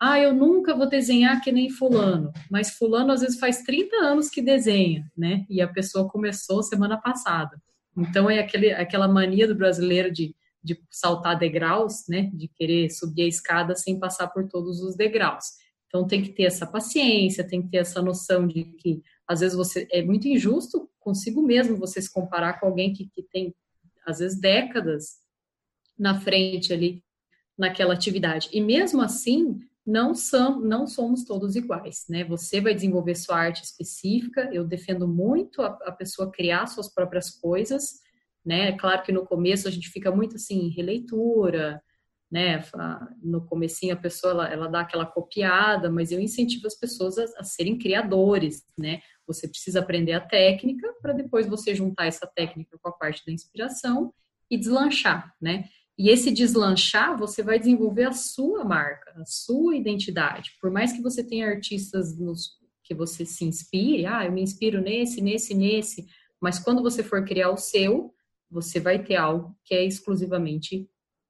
[0.00, 4.28] ah, eu nunca vou desenhar que nem fulano, mas fulano às vezes faz 30 anos
[4.28, 5.46] que desenha, né?
[5.48, 7.58] E a pessoa começou semana passada.
[7.96, 10.35] Então é aquele, aquela mania do brasileiro de,
[10.66, 12.30] de saltar degraus, né?
[12.34, 15.44] De querer subir a escada sem passar por todos os degraus.
[15.86, 19.56] Então tem que ter essa paciência, tem que ter essa noção de que às vezes
[19.56, 23.54] você é muito injusto consigo mesmo você se comparar com alguém que, que tem,
[24.04, 25.18] às vezes, décadas
[25.96, 27.04] na frente ali
[27.56, 28.48] naquela atividade.
[28.52, 32.24] E mesmo assim, não, são, não somos todos iguais, né?
[32.24, 37.30] Você vai desenvolver sua arte específica, eu defendo muito a, a pessoa criar suas próprias
[37.30, 38.00] coisas,
[38.46, 38.72] né?
[38.78, 41.82] Claro que no começo a gente fica muito assim, releitura,
[42.30, 42.64] né?
[43.20, 47.24] No comecinho a pessoa ela, ela dá aquela copiada, mas eu incentivo as pessoas a,
[47.38, 49.00] a serem criadores, né?
[49.26, 53.32] Você precisa aprender a técnica para depois você juntar essa técnica com a parte da
[53.32, 54.14] inspiração
[54.48, 55.68] e deslanchar, né?
[55.98, 60.52] E esse deslanchar, você vai desenvolver a sua marca, a sua identidade.
[60.60, 64.80] Por mais que você tenha artistas nos, que você se inspire, ah, eu me inspiro
[64.80, 66.06] nesse, nesse, nesse,
[66.40, 68.14] mas quando você for criar o seu,
[68.50, 70.88] você vai ter algo que é exclusivamente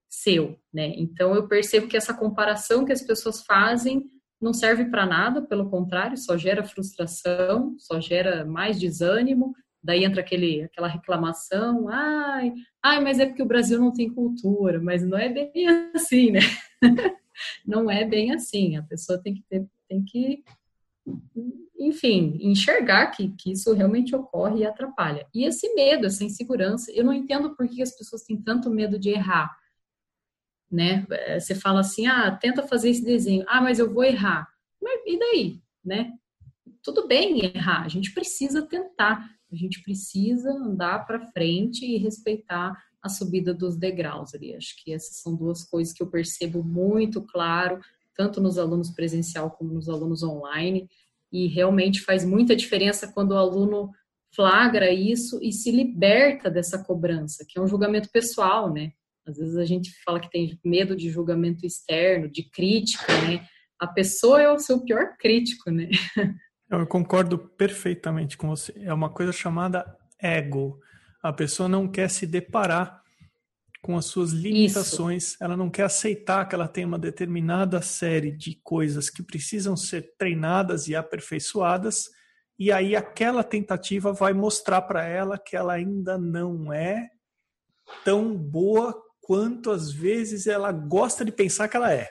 [0.09, 0.93] seu, né?
[0.97, 5.71] Então eu percebo que essa comparação que as pessoas fazem não serve para nada, pelo
[5.71, 9.55] contrário, só gera frustração, só gera mais desânimo.
[9.83, 12.53] Daí entra aquele, aquela reclamação, ai,
[12.83, 15.53] ai, mas é porque o Brasil não tem cultura, mas não é bem
[15.95, 16.41] assim, né?
[17.65, 18.77] não é bem assim.
[18.77, 20.43] A pessoa tem que ter, tem que,
[21.79, 25.27] enfim, enxergar que, que isso realmente ocorre e atrapalha.
[25.33, 28.99] E esse medo, essa insegurança, eu não entendo por que as pessoas têm tanto medo
[28.99, 29.57] de errar
[30.71, 31.07] né?
[31.11, 34.49] É, você fala assim, ah, tenta fazer esse desenho, ah, mas eu vou errar.
[34.81, 36.13] Mas e daí, né?
[36.83, 42.77] Tudo bem errar, a gente precisa tentar, a gente precisa andar para frente e respeitar
[43.03, 44.55] a subida dos degraus ali.
[44.55, 47.81] Acho que essas são duas coisas que eu percebo muito claro,
[48.17, 50.89] tanto nos alunos presencial como nos alunos online,
[51.33, 53.91] e realmente faz muita diferença quando o aluno
[54.35, 58.93] flagra isso e se liberta dessa cobrança, que é um julgamento pessoal, né?
[59.27, 63.47] Às vezes a gente fala que tem medo de julgamento externo, de crítica, né?
[63.79, 65.89] A pessoa é o seu pior crítico, né?
[66.71, 68.73] Eu concordo perfeitamente com você.
[68.77, 69.85] É uma coisa chamada
[70.21, 70.81] ego.
[71.23, 73.03] A pessoa não quer se deparar
[73.87, 75.37] com as suas limitações, Isso.
[75.41, 80.13] ela não quer aceitar que ela tem uma determinada série de coisas que precisam ser
[80.19, 82.07] treinadas e aperfeiçoadas,
[82.59, 87.09] e aí aquela tentativa vai mostrar para ela que ela ainda não é
[88.05, 92.11] tão boa quanto às vezes ela gosta de pensar que ela é.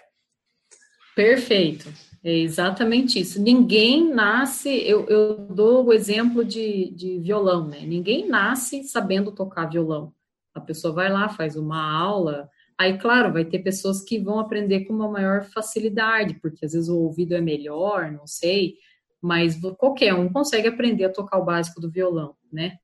[1.14, 1.92] Perfeito.
[2.24, 3.42] É exatamente isso.
[3.42, 7.82] Ninguém nasce, eu, eu dou o exemplo de, de violão, né?
[7.82, 10.15] Ninguém nasce sabendo tocar violão.
[10.56, 14.82] A pessoa vai lá, faz uma aula, Aí, claro, vai ter pessoas que vão aprender
[14.82, 18.76] com uma maior facilidade, porque às vezes o ouvido é melhor, não sei,
[19.22, 22.78] mas qualquer um consegue aprender a tocar o básico do violão, né?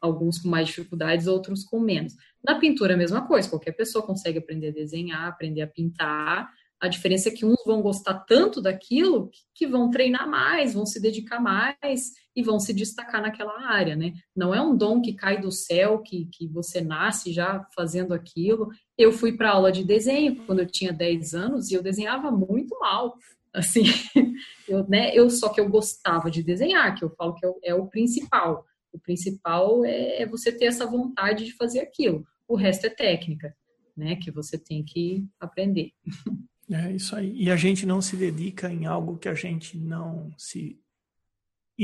[0.00, 2.14] Alguns com mais dificuldades, outros com menos.
[2.42, 6.50] Na pintura, a mesma coisa, qualquer pessoa consegue aprender a desenhar, aprender a pintar.
[6.80, 10.98] A diferença é que uns vão gostar tanto daquilo que vão treinar mais, vão se
[10.98, 14.12] dedicar mais e vão se destacar naquela área, né?
[14.34, 18.68] Não é um dom que cai do céu, que, que você nasce já fazendo aquilo.
[18.96, 22.78] Eu fui para aula de desenho quando eu tinha 10 anos e eu desenhava muito
[22.78, 23.16] mal.
[23.52, 23.82] Assim,
[24.68, 27.58] eu, né, eu só que eu gostava de desenhar, que eu falo que é o,
[27.64, 28.64] é o principal.
[28.92, 32.24] O principal é, é você ter essa vontade de fazer aquilo.
[32.46, 33.54] O resto é técnica,
[33.96, 34.16] né?
[34.16, 35.92] Que você tem que aprender.
[36.72, 37.34] É isso aí.
[37.36, 40.78] E a gente não se dedica em algo que a gente não se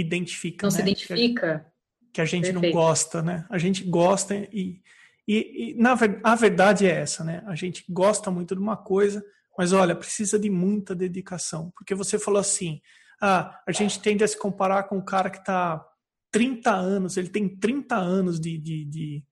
[0.01, 0.67] identifica.
[0.67, 0.77] Não né?
[0.77, 1.67] se identifica.
[2.13, 2.65] Que a, gente Perfeito.
[2.65, 3.47] não gosta, né?
[3.51, 4.81] A gente gosta e,
[5.29, 7.43] e, e na, a verdade é essa, né?
[7.47, 9.25] A gente gosta muito de uma coisa,
[9.57, 11.71] mas olha, precisa de muita dedicação.
[11.77, 12.81] Porque você falou assim,
[13.21, 15.85] ah, a gente tende a se comparar com o cara que está
[16.31, 19.25] 30 anos, ele tem 30 anos de, de, de,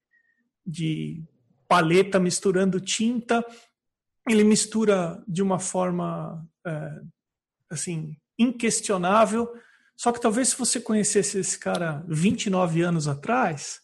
[0.66, 1.24] de
[1.68, 3.44] paleta misturando tinta,
[4.28, 7.00] ele mistura de uma forma é,
[7.70, 9.52] assim inquestionável.
[9.96, 13.80] Só que talvez se você conhecesse esse cara 29 anos atrás,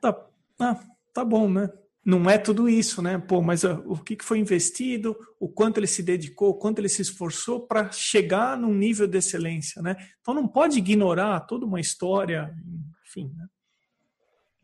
[0.00, 0.16] tá,
[0.60, 0.80] ah,
[1.12, 1.68] tá bom, né?
[2.04, 3.18] Não é tudo isso, né?
[3.18, 6.88] Pô, mas uh, o que foi investido, o quanto ele se dedicou, o quanto ele
[6.88, 9.96] se esforçou para chegar num nível de excelência, né?
[10.20, 12.54] Então não pode ignorar toda uma história,
[13.06, 13.46] enfim, né?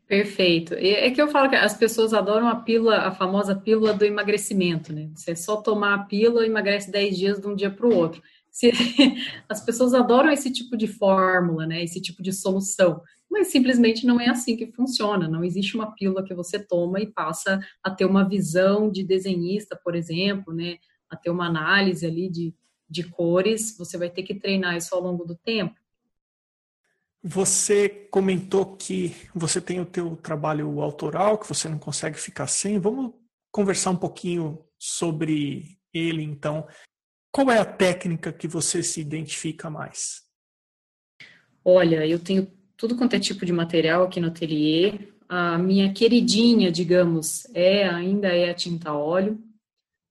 [0.07, 0.73] Perfeito.
[0.73, 4.93] É que eu falo que as pessoas adoram a pílula, a famosa pílula do emagrecimento,
[4.93, 5.11] né?
[5.13, 8.21] Você só tomar a pílula e emagrece 10 dias de um dia para o outro.
[8.57, 8.71] Se,
[9.47, 11.83] as pessoas adoram esse tipo de fórmula, né?
[11.83, 15.27] Esse tipo de solução mas simplesmente não é assim que funciona.
[15.27, 19.75] Não existe uma pílula que você toma e passa a ter uma visão de desenhista,
[19.75, 20.77] por exemplo, né?
[21.09, 22.55] A ter uma análise ali de,
[22.89, 23.77] de cores.
[23.77, 25.75] Você vai ter que treinar isso ao longo do tempo.
[27.21, 32.79] Você comentou que você tem o teu trabalho autoral, que você não consegue ficar sem.
[32.79, 33.13] Vamos
[33.51, 36.65] conversar um pouquinho sobre ele, então.
[37.37, 40.23] Qual é a técnica que você se identifica mais?
[41.63, 45.11] Olha, eu tenho tudo quanto é tipo de material aqui no ateliê.
[45.29, 49.39] A minha queridinha, digamos, é ainda é a tinta óleo.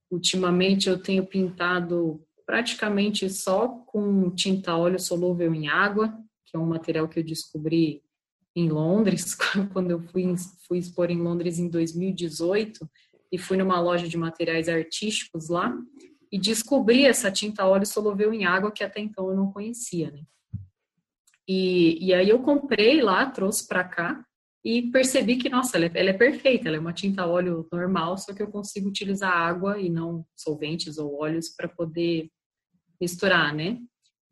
[0.09, 6.67] Ultimamente eu tenho pintado praticamente só com tinta óleo solúvel em água, que é um
[6.67, 8.05] material que eu descobri
[8.55, 9.35] em Londres,
[9.73, 10.33] quando eu fui,
[10.69, 12.89] fui expor em Londres em 2018
[13.33, 15.77] e fui numa loja de materiais artísticos lá
[16.31, 20.23] e descobri essa tinta óleo solúvel em água que até então eu não conhecia, né?
[21.49, 24.25] E, e aí eu comprei lá, trouxe para cá
[24.65, 28.19] e percebi que, nossa, ela é, ela é, perfeita, ela é uma tinta óleo normal,
[28.19, 32.29] só que eu consigo utilizar água e não solventes ou óleos para poder
[33.01, 33.79] misturar, né?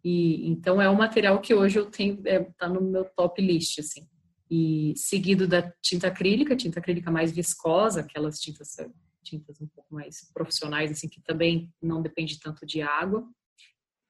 [0.02, 3.78] E então é um material que hoje eu tenho, é, tá no meu top list,
[3.78, 4.08] assim.
[4.50, 8.74] E seguido da tinta acrílica, tinta acrílica mais viscosa, aquelas tintas
[9.24, 13.26] tintas um pouco mais profissionais, assim, que também não depende tanto de água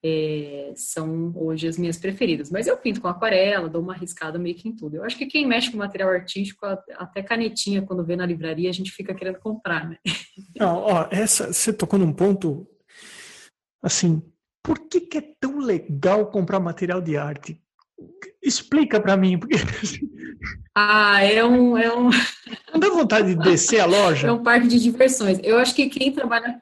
[0.07, 2.51] é, são hoje as minhas preferidas.
[2.51, 4.97] Mas eu pinto com aquarela, dou uma arriscada meio que em tudo.
[4.97, 8.73] Eu acho que quem mexe com material artístico, até canetinha, quando vê na livraria, a
[8.73, 9.97] gente fica querendo comprar, né?
[10.59, 12.67] Não, ó, essa, você tocou num ponto,
[13.81, 14.21] assim,
[14.61, 17.59] por que, que é tão legal comprar material de arte?
[18.41, 19.55] Explica para mim, porque...
[20.77, 22.09] Ah, é um, é um...
[22.73, 24.27] Não dá vontade de descer a loja?
[24.27, 25.39] É um parque de diversões.
[25.41, 26.59] Eu acho que quem trabalha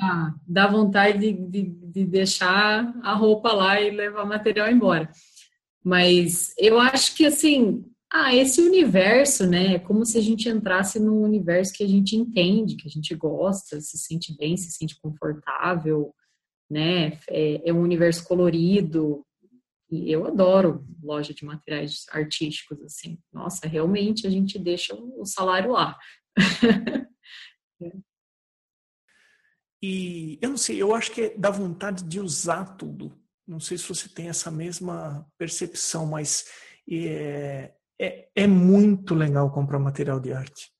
[0.00, 5.10] ah, dá vontade de, de, de deixar a roupa lá e levar o material embora.
[5.82, 9.74] Mas eu acho que assim, ah, esse universo, né?
[9.74, 13.14] É como se a gente entrasse num universo que a gente entende, que a gente
[13.14, 16.14] gosta, se sente bem, se sente confortável,
[16.70, 17.18] né?
[17.28, 19.24] É, é um universo colorido.
[19.90, 23.18] E eu adoro loja de materiais artísticos, assim.
[23.32, 25.96] Nossa, realmente a gente deixa o salário lá.
[27.78, 27.92] É.
[29.82, 33.12] E eu não sei, eu acho que é da vontade de usar tudo.
[33.46, 36.46] Não sei se você tem essa mesma percepção, mas
[36.90, 40.72] é, é, é muito legal comprar material de arte.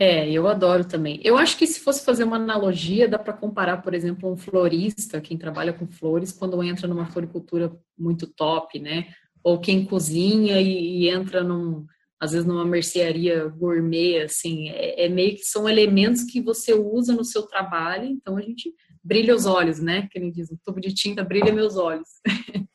[0.00, 1.20] É, eu adoro também.
[1.24, 5.20] Eu acho que se fosse fazer uma analogia, dá para comparar, por exemplo, um florista,
[5.20, 9.08] quem trabalha com flores, quando entra numa floricultura muito top, né?
[9.42, 11.84] Ou quem cozinha e, e entra num,
[12.20, 17.12] às vezes numa mercearia gourmet, assim, é, é, meio que são elementos que você usa
[17.12, 20.08] no seu trabalho, então a gente brilha os olhos, né?
[20.12, 22.08] Que ele diz, o tubo de tinta brilha meus olhos.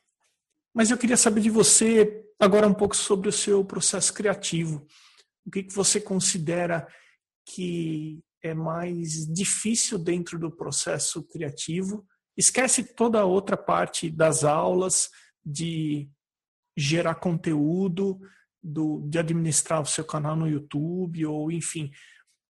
[0.74, 4.86] Mas eu queria saber de você agora um pouco sobre o seu processo criativo.
[5.46, 6.86] O que, que você considera
[7.44, 12.06] que é mais difícil dentro do processo criativo?
[12.36, 15.10] Esquece toda a outra parte das aulas,
[15.44, 16.08] de
[16.76, 18.20] gerar conteúdo,
[18.62, 21.90] do, de administrar o seu canal no YouTube, ou enfim.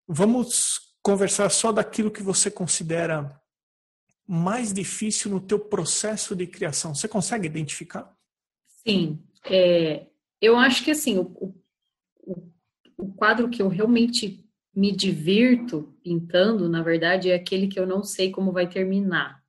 [0.09, 3.41] Vamos conversar só daquilo que você considera
[4.27, 6.95] mais difícil no teu processo de criação.
[6.95, 8.13] Você consegue identificar?
[8.87, 9.23] Sim.
[9.45, 10.07] É,
[10.41, 11.63] eu acho que assim, o,
[12.23, 12.53] o,
[12.97, 14.46] o quadro que eu realmente
[14.77, 19.43] me divirto pintando, na verdade, é aquele que eu não sei como vai terminar,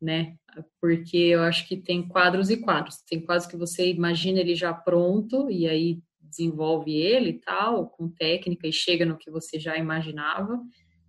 [0.00, 0.36] né?
[0.80, 2.98] porque eu acho que tem quadros e quadros.
[3.08, 8.08] Tem quadros que você imagina ele já pronto e aí desenvolve ele e tal, com
[8.08, 10.60] técnica e chega no que você já imaginava,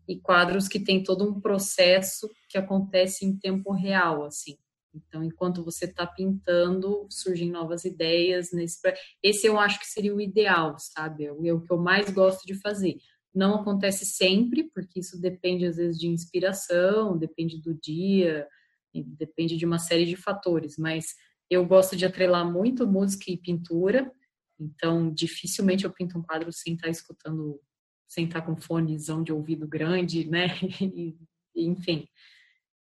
[0.08, 4.58] e quadros que tem todo um processo que acontece em tempo real, assim.
[4.94, 8.52] Então, enquanto você está pintando, surgem novas ideias.
[8.52, 8.80] Nesse...
[9.22, 11.26] Esse eu acho que seria o ideal, sabe?
[11.26, 12.98] É o que eu mais gosto de fazer.
[13.38, 18.48] Não acontece sempre, porque isso depende, às vezes, de inspiração, depende do dia,
[18.92, 21.14] depende de uma série de fatores, mas
[21.48, 24.12] eu gosto de atrelar muito música e pintura,
[24.60, 27.62] então dificilmente eu pinto um quadro sem estar escutando,
[28.10, 30.48] sem estar com fonezão de ouvido grande, né?
[31.56, 32.08] Enfim.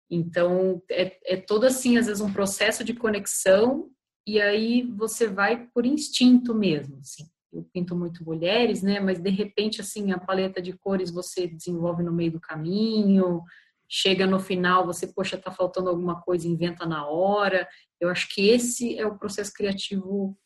[0.09, 3.91] Então é, é todo assim, às vezes, um processo de conexão,
[4.25, 7.25] e aí você vai por instinto mesmo, assim.
[7.55, 8.99] Eu pinto muito mulheres, né?
[8.99, 13.43] Mas de repente, assim, a paleta de cores você desenvolve no meio do caminho,
[13.89, 17.69] chega no final, você, poxa, tá faltando alguma coisa, inventa na hora.
[18.01, 20.37] Eu acho que esse é o processo criativo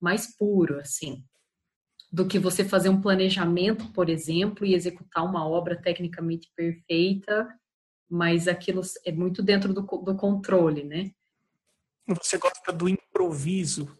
[0.00, 1.24] mais puro, assim,
[2.10, 7.48] do que você fazer um planejamento, por exemplo, e executar uma obra tecnicamente perfeita,
[8.10, 11.12] mas aquilo é muito dentro do, do controle, né?
[12.08, 13.96] Você gosta do improviso?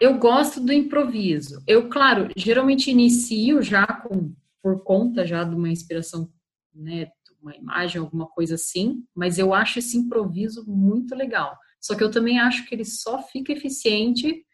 [0.00, 1.62] Eu gosto do improviso.
[1.66, 6.32] Eu, claro, geralmente inicio já com por conta já de uma inspiração
[6.74, 7.10] né,
[7.44, 11.56] uma imagem, alguma coisa assim, mas eu acho esse improviso muito legal.
[11.78, 14.44] Só que eu também acho que ele só fica eficiente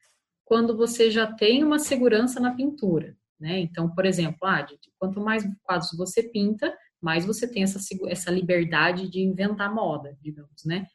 [0.45, 3.61] quando você já tem uma segurança na pintura, né?
[3.61, 4.67] Então, por exemplo, ah,
[4.99, 7.79] quanto mais quadros você pinta, mais você tem essa,
[8.09, 10.87] essa liberdade de inventar moda, digamos, né?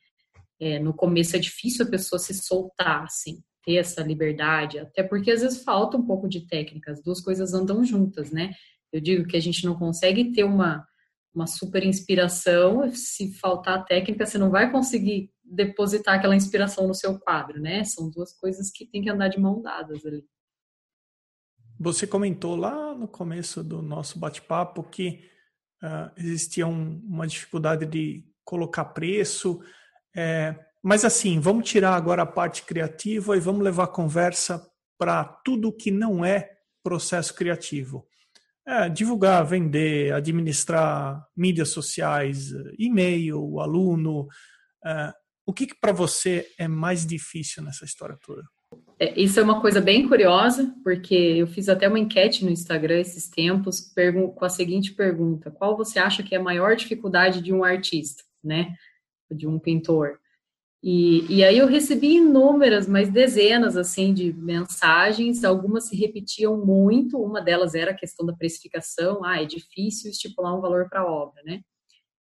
[0.60, 5.32] É, no começo é difícil a pessoa se soltar, assim, ter essa liberdade, até porque
[5.32, 8.54] às vezes falta um pouco de técnica, as duas coisas andam juntas, né?
[8.94, 10.88] Eu digo que a gente não consegue ter uma,
[11.34, 17.20] uma super inspiração, se faltar técnica, você não vai conseguir depositar aquela inspiração no seu
[17.20, 17.84] quadro, né?
[17.84, 20.24] São duas coisas que tem que andar de mão dadas ali.
[21.78, 25.30] Você comentou lá no começo do nosso bate-papo que
[25.84, 29.60] uh, existia um, uma dificuldade de colocar preço,
[30.16, 30.56] é,
[30.86, 34.64] mas assim, vamos tirar agora a parte criativa e vamos levar a conversa
[35.00, 36.52] para tudo que não é
[36.84, 38.08] processo criativo.
[38.68, 44.28] É, divulgar, vender, administrar mídias sociais, e-mail, aluno.
[44.86, 45.12] É,
[45.44, 48.44] o que, que para você é mais difícil nessa história toda?
[49.00, 53.00] É, isso é uma coisa bem curiosa, porque eu fiz até uma enquete no Instagram
[53.00, 53.92] esses tempos
[54.36, 58.24] com a seguinte pergunta: qual você acha que é a maior dificuldade de um artista,
[58.44, 58.76] né?
[59.32, 60.20] De um pintor?
[60.88, 67.20] E, e aí eu recebi inúmeras, mas dezenas assim de mensagens, algumas se repetiam muito,
[67.20, 71.12] uma delas era a questão da precificação, ah, é difícil estipular um valor para a
[71.12, 71.62] obra, né?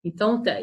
[0.05, 0.57] Então, tá,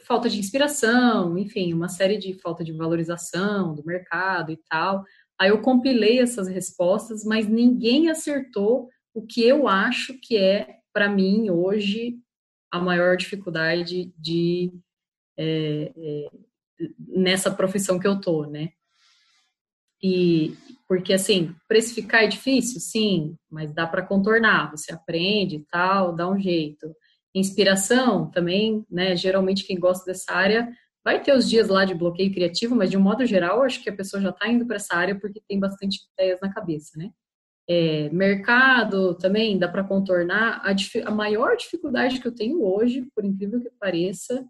[0.00, 5.04] falta de inspiração, enfim, uma série de falta de valorização do mercado e tal.
[5.38, 11.08] Aí eu compilei essas respostas, mas ninguém acertou o que eu acho que é, para
[11.08, 12.18] mim, hoje,
[12.68, 14.72] a maior dificuldade de
[15.36, 16.30] é, é,
[16.98, 18.70] nessa profissão que eu tô, né?
[20.02, 20.56] E
[20.86, 26.28] porque assim, precificar é difícil, sim, mas dá para contornar, você aprende e tal, dá
[26.28, 26.94] um jeito.
[27.34, 29.14] Inspiração também, né?
[29.16, 30.68] Geralmente quem gosta dessa área
[31.04, 33.90] vai ter os dias lá de bloqueio criativo, mas de um modo geral, acho que
[33.90, 37.10] a pessoa já está indo para essa área porque tem bastante ideias na cabeça, né?
[37.70, 40.62] É, mercado também dá para contornar.
[40.64, 40.74] A,
[41.06, 44.46] a maior dificuldade que eu tenho hoje, por incrível que pareça,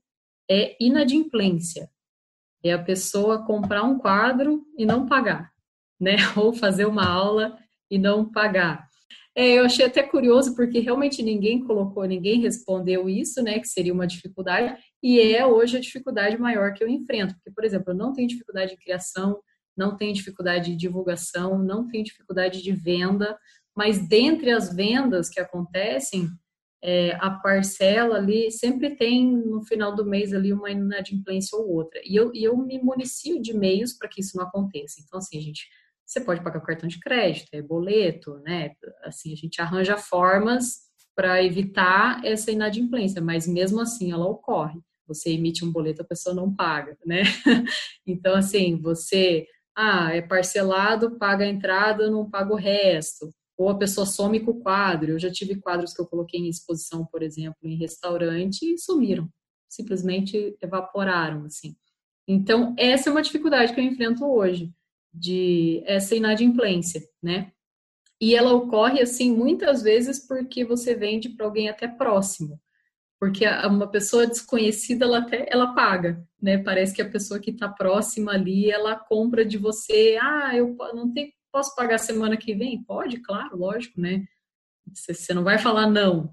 [0.48, 1.90] é inadimplência
[2.62, 5.50] é a pessoa comprar um quadro e não pagar,
[6.00, 6.16] né?
[6.36, 7.58] Ou fazer uma aula
[7.90, 8.86] e não pagar.
[9.34, 13.58] É, eu achei até curioso porque realmente ninguém colocou, ninguém respondeu isso, né?
[13.60, 17.64] Que seria uma dificuldade e é hoje a dificuldade maior que eu enfrento, porque por
[17.64, 19.40] exemplo, eu não tenho dificuldade de criação,
[19.76, 23.38] não tenho dificuldade de divulgação, não tenho dificuldade de venda,
[23.76, 26.28] mas dentre as vendas que acontecem,
[26.82, 32.00] é, a parcela ali sempre tem no final do mês ali uma inadimplência ou outra.
[32.04, 35.00] E eu, e eu me municio de meios para que isso não aconteça.
[35.04, 35.66] Então, assim, a gente,
[36.06, 38.72] você pode pagar cartão de crédito, é boleto, né?
[39.02, 44.80] Assim, a gente arranja formas para evitar essa inadimplência, mas mesmo assim ela ocorre.
[45.08, 47.22] Você emite um boleto, a pessoa não paga, né?
[48.06, 53.76] Então, assim, você, ah, é parcelado, paga a entrada, não paga o resto ou a
[53.76, 55.10] pessoa some com o quadro.
[55.10, 59.28] Eu já tive quadros que eu coloquei em exposição, por exemplo, em restaurante e sumiram,
[59.68, 61.76] simplesmente evaporaram, assim.
[62.26, 64.72] Então, essa é uma dificuldade que eu enfrento hoje,
[65.12, 67.50] de essa inadimplência, né?
[68.20, 72.60] E ela ocorre, assim, muitas vezes porque você vende para alguém até próximo.
[73.18, 76.58] Porque uma pessoa desconhecida, ela até ela paga, né?
[76.58, 80.16] Parece que a pessoa que está próxima ali, ela compra de você.
[80.20, 82.82] Ah, eu não tenho Posso pagar semana que vem?
[82.82, 84.24] Pode, claro, lógico, né?
[84.92, 86.32] Você não vai falar não.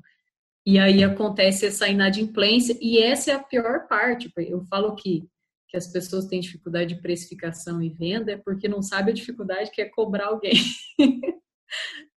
[0.65, 4.31] E aí acontece essa inadimplência, e essa é a pior parte.
[4.35, 5.29] Eu falo que,
[5.67, 9.71] que as pessoas têm dificuldade de precificação e venda é porque não sabe a dificuldade
[9.71, 10.55] que é cobrar alguém.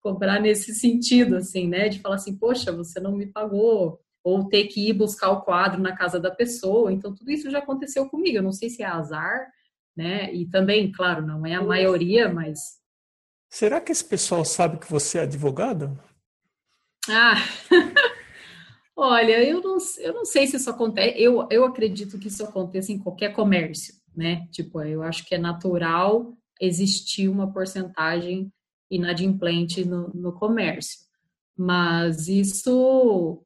[0.01, 1.89] cobrar nesse sentido, assim, né?
[1.89, 5.81] De falar assim, poxa, você não me pagou, ou ter que ir buscar o quadro
[5.81, 6.93] na casa da pessoa.
[6.93, 8.39] Então, tudo isso já aconteceu comigo.
[8.39, 9.51] Eu não sei se é azar,
[9.97, 10.33] né?
[10.33, 12.59] E também, claro, não é a maioria, mas
[13.49, 15.99] Será que esse pessoal sabe que você é advogada?
[17.09, 17.37] Ah,
[18.95, 21.21] olha, eu não, eu não sei se isso acontece.
[21.21, 24.47] Eu, eu acredito que isso aconteça em qualquer comércio, né?
[24.51, 28.53] Tipo, eu acho que é natural existir uma porcentagem
[28.91, 31.01] inadimplente no, no comércio.
[31.57, 33.45] Mas isso,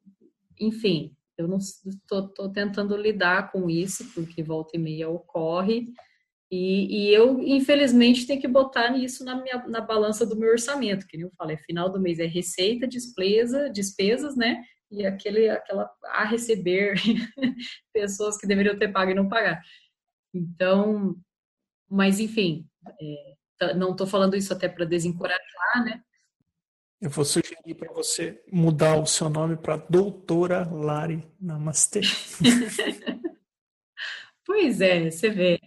[0.60, 5.86] enfim, eu não estou tentando lidar com isso, porque volta e meia ocorre.
[6.52, 11.06] E, e, eu, infelizmente, tenho que botar isso na, minha, na balança do meu orçamento,
[11.06, 14.62] que nem eu falei, final do mês é receita, despesa, despesas, né?
[14.90, 16.96] E aquele, aquela a receber
[17.90, 19.62] pessoas que deveriam ter pago e não pagar.
[20.34, 21.16] Então,
[21.88, 22.68] mas enfim,
[23.00, 26.02] é, não estou falando isso até para desencorajar, né?
[27.00, 32.02] Eu vou sugerir para você mudar o seu nome para Doutora Lari Namastê.
[34.44, 35.58] pois é, você vê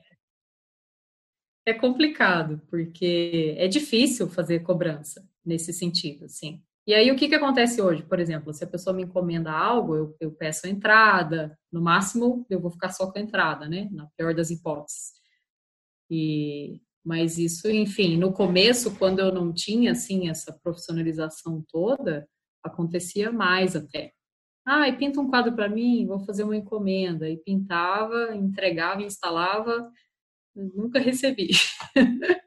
[1.66, 6.62] é complicado, porque é difícil fazer cobrança nesse sentido, assim.
[6.88, 8.04] E aí, o que, que acontece hoje?
[8.04, 12.46] Por exemplo, se a pessoa me encomenda algo, eu, eu peço a entrada, no máximo
[12.48, 13.90] eu vou ficar só com a entrada, né?
[13.92, 15.14] Na pior das hipóteses.
[16.12, 22.28] E, mas isso, enfim, no começo, quando eu não tinha, assim, essa profissionalização toda,
[22.64, 24.12] acontecia mais até.
[24.64, 27.28] Ah, e pinta um quadro para mim, vou fazer uma encomenda.
[27.28, 29.92] E pintava, entregava, instalava,
[30.56, 31.50] nunca recebi.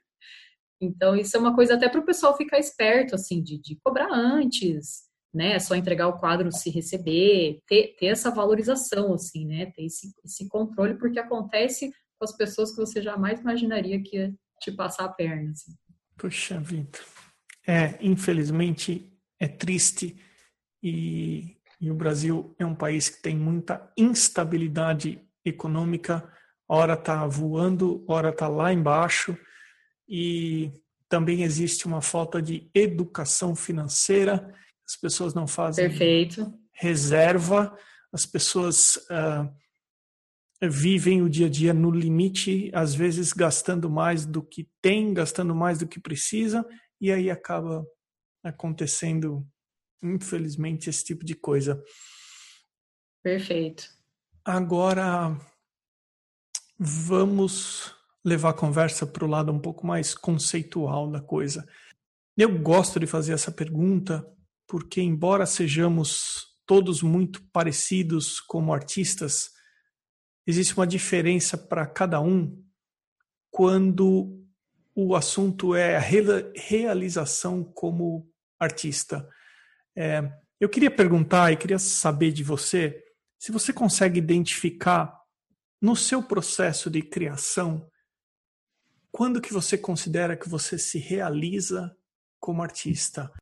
[0.80, 4.08] então, isso é uma coisa até para o pessoal ficar esperto, assim, de, de cobrar
[4.10, 5.52] antes, né?
[5.52, 9.66] É só entregar o quadro se receber, ter, ter essa valorização, assim, né?
[9.66, 14.34] Ter esse, esse controle, porque acontece com as pessoas que você jamais imaginaria que ia
[14.60, 15.72] te passar a perna, assim.
[16.16, 16.98] Puxa vida.
[17.66, 20.16] É, infelizmente, é triste
[20.82, 26.32] e, e o Brasil é um país que tem muita instabilidade econômica,
[26.68, 29.36] hora está voando, hora está lá embaixo
[30.08, 30.72] e
[31.08, 34.54] também existe uma falta de educação financeira,
[34.86, 36.52] as pessoas não fazem Perfeito.
[36.72, 37.76] reserva,
[38.12, 39.48] as pessoas uh,
[40.68, 45.54] vivem o dia a dia no limite, às vezes gastando mais do que tem, gastando
[45.54, 46.66] mais do que precisa,
[47.00, 47.86] e aí acaba
[48.42, 49.46] acontecendo
[50.02, 51.82] infelizmente, esse tipo de coisa.
[53.22, 53.88] Perfeito.
[54.44, 55.36] Agora,
[56.78, 61.66] vamos levar a conversa para o lado um pouco mais conceitual da coisa.
[62.36, 64.24] Eu gosto de fazer essa pergunta
[64.66, 69.50] porque, embora sejamos todos muito parecidos como artistas,
[70.46, 72.62] existe uma diferença para cada um
[73.50, 74.38] quando
[74.94, 79.28] o assunto é a realização como artista.
[79.96, 83.02] É, eu queria perguntar e queria saber de você
[83.38, 85.17] se você consegue identificar
[85.80, 87.88] no seu processo de criação
[89.10, 91.96] quando que você considera que você se realiza
[92.38, 93.32] como artista?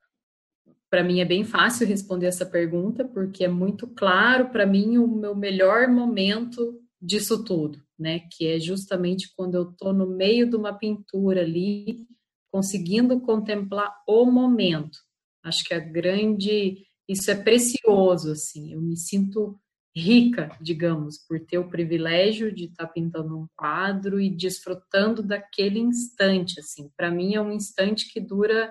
[0.89, 5.07] Para mim é bem fácil responder essa pergunta porque é muito claro para mim o
[5.07, 8.21] meu melhor momento disso tudo, né?
[8.33, 12.07] Que é justamente quando eu estou no meio de uma pintura ali,
[12.51, 14.99] conseguindo contemplar o momento.
[15.43, 16.87] Acho que a grande.
[17.09, 18.73] Isso é precioso, assim.
[18.73, 19.61] Eu me sinto
[19.97, 26.61] rica, digamos, por ter o privilégio de estar pintando um quadro e desfrutando daquele instante,
[26.61, 26.91] assim.
[26.95, 28.71] Para mim é um instante que dura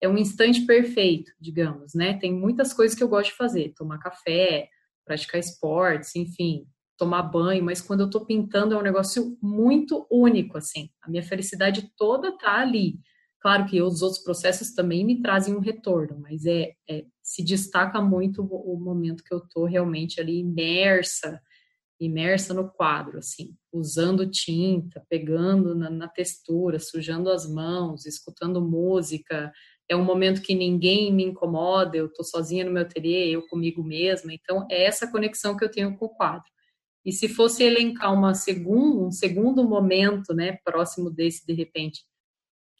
[0.00, 2.14] é um instante perfeito, digamos, né?
[2.14, 4.68] Tem muitas coisas que eu gosto de fazer, tomar café,
[5.04, 6.64] praticar esportes, enfim,
[6.96, 10.88] tomar banho, mas quando eu estou pintando é um negócio muito único, assim.
[11.02, 12.98] A minha felicidade toda tá ali.
[13.40, 18.00] Claro que os outros processos também me trazem um retorno, mas é, é se destaca
[18.00, 21.40] muito o, momento que eu estou realmente ali imersa,
[21.98, 29.52] imersa no quadro, assim, usando tinta, pegando na, na textura, sujando as mãos, escutando música.
[29.88, 33.82] É um momento que ninguém me incomoda, eu estou sozinha no meu ateliê, eu comigo
[33.82, 34.34] mesma.
[34.34, 36.50] Então, é essa conexão que eu tenho com o quadro.
[37.04, 42.02] E se fosse elencar uma segundo, um segundo momento, né, próximo desse, de repente,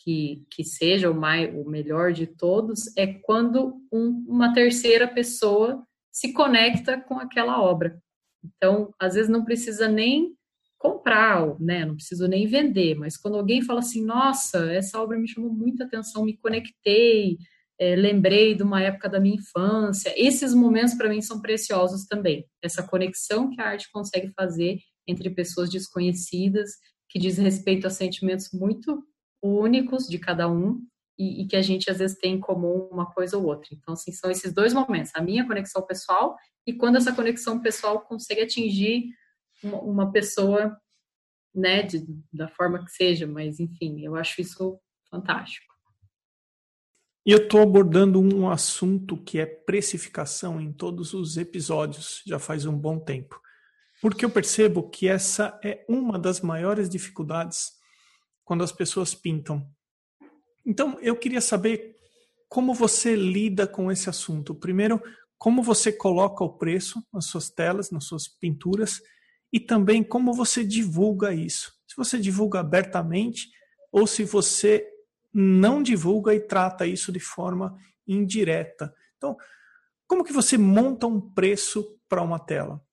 [0.03, 5.85] que, que seja o, mais, o melhor de todos é quando um, uma terceira pessoa
[6.13, 8.01] se conecta com aquela obra.
[8.45, 10.35] Então, às vezes não precisa nem
[10.79, 11.85] comprar, né?
[11.85, 15.85] Não preciso nem vender, mas quando alguém fala assim, nossa, essa obra me chamou muita
[15.85, 17.37] atenção, me conectei,
[17.79, 20.13] é, lembrei de uma época da minha infância.
[20.17, 22.47] Esses momentos para mim são preciosos também.
[22.63, 26.71] Essa conexão que a arte consegue fazer entre pessoas desconhecidas,
[27.11, 29.03] que diz respeito a sentimentos muito
[29.43, 30.85] únicos de cada um
[31.19, 33.69] e, e, que a gente às vezes tem em comum uma coisa ou outra.
[33.73, 36.37] Então, assim, são esses dois momentos, a minha conexão pessoal
[36.67, 39.05] e quando essa conexão pessoal consegue atingir
[39.63, 40.77] uma, uma pessoa,
[41.55, 44.79] né, de, da forma que seja, mas enfim, eu acho isso
[45.11, 45.71] fantástico.
[47.27, 52.65] E eu estou abordando um assunto que é precificação em todos os episódios, já faz
[52.65, 53.39] um bom tempo.
[54.01, 57.73] Porque eu percebo que essa é uma das maiores dificuldades
[58.51, 59.65] quando as pessoas pintam.
[60.67, 61.95] Então, eu queria saber
[62.49, 64.57] como você lida com esse assunto.
[64.57, 65.01] Primeiro,
[65.39, 69.01] como você coloca o preço nas suas telas, nas suas pinturas,
[69.53, 71.73] e também como você divulga isso.
[71.87, 73.49] Se você divulga abertamente
[73.93, 74.85] ou se você
[75.33, 78.93] não divulga e trata isso de forma indireta.
[79.17, 79.37] Então,
[80.09, 82.85] como que você monta um preço para uma tela?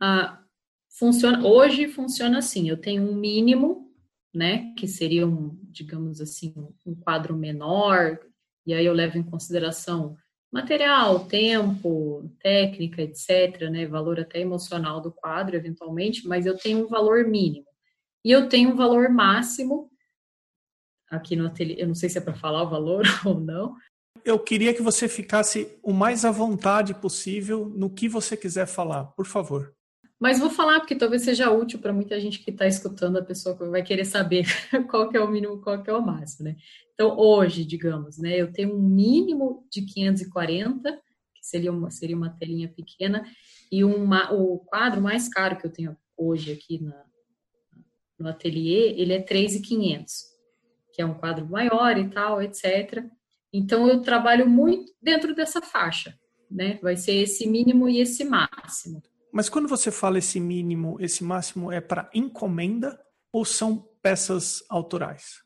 [0.00, 0.42] Ah,
[0.98, 3.88] funciona hoje funciona assim eu tenho um mínimo
[4.34, 6.52] né que seria um digamos assim
[6.84, 8.18] um quadro menor
[8.66, 10.16] e aí eu levo em consideração
[10.52, 16.88] material tempo técnica etc né valor até emocional do quadro eventualmente mas eu tenho um
[16.88, 17.66] valor mínimo
[18.24, 19.90] e eu tenho um valor máximo
[21.08, 23.76] aqui no ateliê eu não sei se é para falar o valor ou não
[24.24, 29.04] Eu queria que você ficasse o mais à vontade possível no que você quiser falar,
[29.16, 29.77] por favor.
[30.20, 33.56] Mas vou falar porque talvez seja útil para muita gente que está escutando, a pessoa
[33.56, 34.46] que vai querer saber
[34.90, 36.56] qual que é o mínimo, qual que é o máximo, né?
[36.92, 41.00] Então, hoje, digamos, né, eu tenho um mínimo de 540,
[41.32, 43.24] que seria uma, seria uma telinha pequena,
[43.70, 47.04] e uma, o quadro mais caro que eu tenho hoje aqui na,
[48.18, 50.24] no ateliê, ele é 3,500,
[50.92, 53.04] que é um quadro maior e tal, etc.
[53.52, 56.18] Então, eu trabalho muito dentro dessa faixa,
[56.50, 56.80] né?
[56.82, 59.00] Vai ser esse mínimo e esse máximo.
[59.32, 62.98] Mas quando você fala esse mínimo, esse máximo é para encomenda
[63.32, 65.42] ou são peças autorais?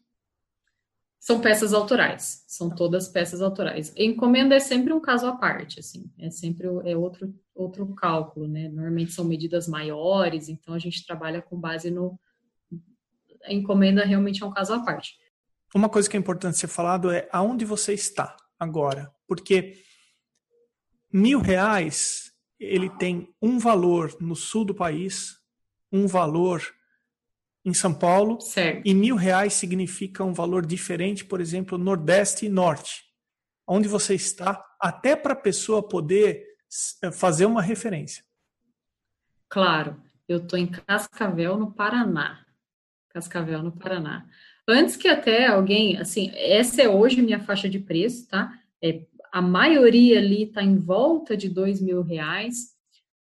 [1.18, 3.92] São peças autorais, são todas peças autorais.
[3.96, 8.68] Encomenda é sempre um caso à parte, assim, é sempre é outro, outro cálculo, né?
[8.68, 12.18] Normalmente são medidas maiores, então a gente trabalha com base no.
[13.44, 15.16] A encomenda realmente é um caso à parte.
[15.72, 19.78] Uma coisa que é importante ser falado é aonde você está agora, porque
[21.12, 22.31] mil reais
[22.62, 25.38] ele tem um valor no sul do país,
[25.90, 26.62] um valor
[27.64, 28.82] em São Paulo, certo.
[28.84, 33.04] e mil reais significa um valor diferente, por exemplo, Nordeste e Norte,
[33.66, 36.44] onde você está, até para a pessoa poder
[37.02, 38.24] eh, fazer uma referência.
[39.48, 42.44] Claro, eu estou em Cascavel, no Paraná.
[43.10, 44.26] Cascavel, no Paraná.
[44.66, 48.58] Antes que até alguém, assim, essa é hoje minha faixa de preço, tá?
[48.80, 52.72] É a maioria ali está em volta de dois mil reais,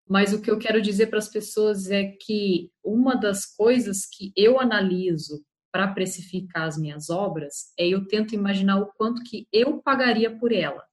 [0.08, 4.34] mas o que eu quero dizer para as pessoas é que uma das coisas que
[4.36, 9.80] eu analiso para precificar as minhas obras é eu tento imaginar o quanto que eu
[9.84, 10.84] pagaria por ela,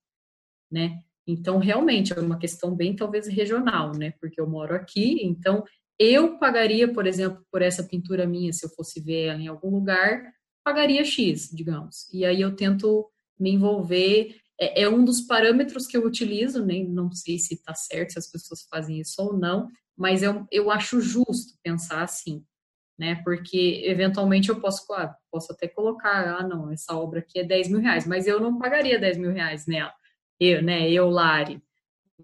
[0.70, 1.02] né?
[1.26, 4.12] Então, realmente, é uma questão bem, talvez, regional, né?
[4.20, 5.64] Porque eu moro aqui, então
[5.98, 9.70] eu pagaria, por exemplo, por essa pintura minha, se eu fosse ver ela em algum
[9.70, 10.30] lugar,
[10.62, 12.06] pagaria X, digamos.
[12.12, 13.10] E aí eu tento
[13.40, 17.74] me envolver é, é um dos parâmetros que eu utilizo, nem não sei se está
[17.74, 22.44] certo, se as pessoas fazem isso ou não, mas eu, eu acho justo pensar assim,
[22.98, 23.16] né?
[23.24, 27.68] Porque eventualmente eu posso, ah, posso até colocar, ah, não, essa obra aqui é 10
[27.68, 29.92] mil reais, mas eu não pagaria 10 mil reais nela,
[30.40, 30.90] eu, né?
[30.90, 31.62] Eu, Lari.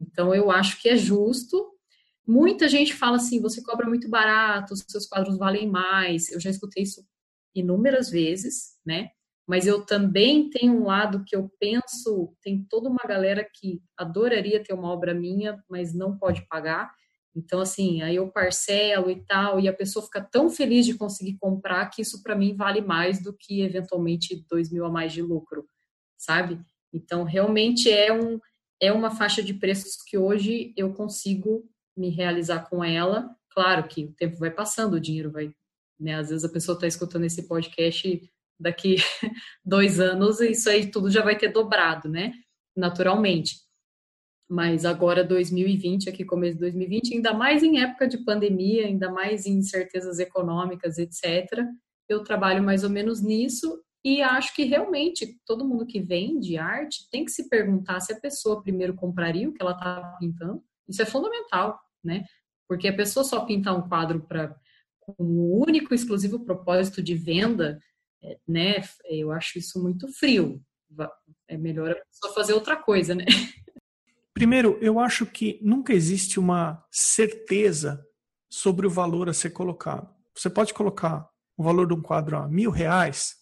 [0.01, 1.71] Então eu acho que é justo.
[2.27, 6.31] Muita gente fala assim, você cobra muito barato, seus quadros valem mais.
[6.31, 7.05] Eu já escutei isso
[7.55, 9.11] inúmeras vezes, né?
[9.53, 14.65] Mas eu também tenho um lado que eu penso, tem toda uma galera que adoraria
[14.65, 16.91] ter uma obra minha, mas não pode pagar.
[17.37, 21.37] Então, assim, aí eu parcelo e tal, e a pessoa fica tão feliz de conseguir
[21.39, 25.21] comprar que isso para mim vale mais do que eventualmente dois mil a mais de
[25.21, 25.67] lucro,
[26.17, 26.59] sabe?
[26.91, 28.41] Então, realmente é, um,
[28.81, 33.29] é uma faixa de preços que hoje eu consigo me realizar com ela.
[33.51, 35.53] Claro que o tempo vai passando, o dinheiro vai.
[36.01, 36.15] Né?
[36.15, 38.97] Às vezes a pessoa está escutando esse podcast daqui
[39.65, 42.33] dois anos isso aí tudo já vai ter dobrado, né?
[42.77, 43.57] Naturalmente.
[44.49, 49.47] Mas agora 2020, aqui começo de 2020, ainda mais em época de pandemia, ainda mais
[49.47, 51.65] em incertezas econômicas, etc.
[52.09, 57.09] Eu trabalho mais ou menos nisso e acho que realmente todo mundo que vende arte
[57.11, 60.63] tem que se perguntar se a pessoa primeiro compraria o que ela está pintando.
[60.89, 62.25] Isso é fundamental, né?
[62.69, 64.55] Porque a pessoa só pintar um quadro para
[65.01, 67.81] com o único exclusivo propósito de venda
[68.47, 68.83] né?
[69.05, 70.63] Eu acho isso muito frio.
[71.49, 73.25] É melhor a pessoa fazer outra coisa, né?
[74.35, 78.05] Primeiro, eu acho que nunca existe uma certeza
[78.51, 80.13] sobre o valor a ser colocado.
[80.35, 83.37] Você pode colocar o valor de um quadro a mil reais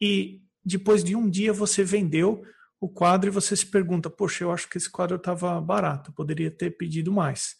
[0.00, 2.44] e depois de um dia você vendeu
[2.80, 6.50] o quadro e você se pergunta: Poxa, eu acho que esse quadro estava barato, poderia
[6.50, 7.56] ter pedido mais.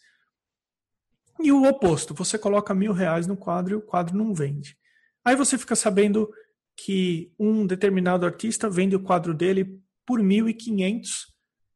[1.41, 4.77] E o oposto, você coloca mil reais no quadro e o quadro não vende.
[5.23, 6.29] Aí você fica sabendo
[6.75, 11.07] que um determinado artista vende o quadro dele por 1.500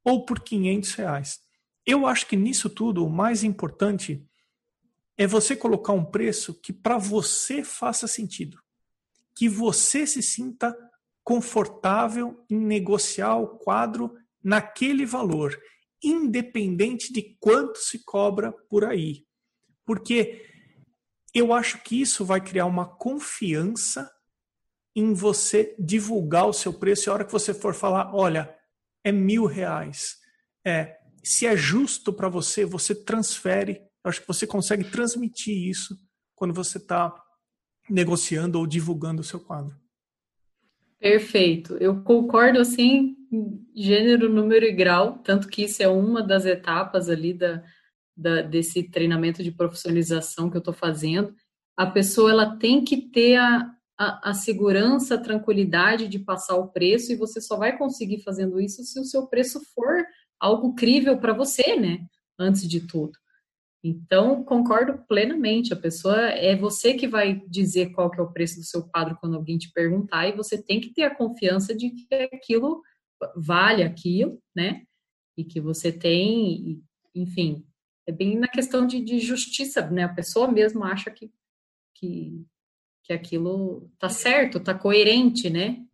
[0.04, 1.40] ou por 500 reais.
[1.86, 4.26] Eu acho que nisso tudo o mais importante
[5.18, 8.58] é você colocar um preço que para você faça sentido,
[9.36, 10.76] que você se sinta
[11.24, 15.58] confortável em negociar o quadro naquele valor,
[16.04, 19.26] independente de quanto se cobra por aí.
[19.86, 20.53] Porque
[21.34, 24.10] eu acho que isso vai criar uma confiança
[24.96, 27.08] em você divulgar o seu preço.
[27.08, 28.56] E a hora que você for falar, olha,
[29.04, 30.18] é mil reais.
[30.64, 33.82] É, se é justo para você, você transfere.
[34.04, 35.98] Eu acho que você consegue transmitir isso
[36.36, 37.14] quando você está
[37.90, 39.76] negociando ou divulgando o seu quadro.
[41.00, 41.76] Perfeito.
[41.78, 43.16] Eu concordo assim,
[43.76, 47.64] gênero, número e grau, tanto que isso é uma das etapas ali da,
[48.16, 51.34] da, desse treinamento de profissionalização que eu estou fazendo,
[51.76, 56.68] a pessoa ela tem que ter a, a, a, segurança, a tranquilidade de passar o
[56.68, 60.06] preço e você só vai conseguir fazendo isso se o seu preço for
[60.40, 62.06] algo crível para você, né?
[62.38, 63.14] Antes de tudo.
[63.84, 65.74] Então, concordo plenamente.
[65.74, 69.18] A pessoa é você que vai dizer qual que é o preço do seu quadro
[69.20, 72.82] quando alguém te perguntar, e você tem que ter a confiança de que aquilo
[73.36, 74.84] vale aquilo, né?
[75.38, 76.82] E que você tem,
[77.14, 77.66] enfim,
[78.08, 80.04] é bem na questão de, de justiça, né?
[80.04, 81.32] A pessoa mesmo acha que,
[81.96, 82.46] que,
[83.04, 85.86] que aquilo tá certo, tá coerente, né?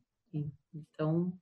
[0.73, 1.33] Então.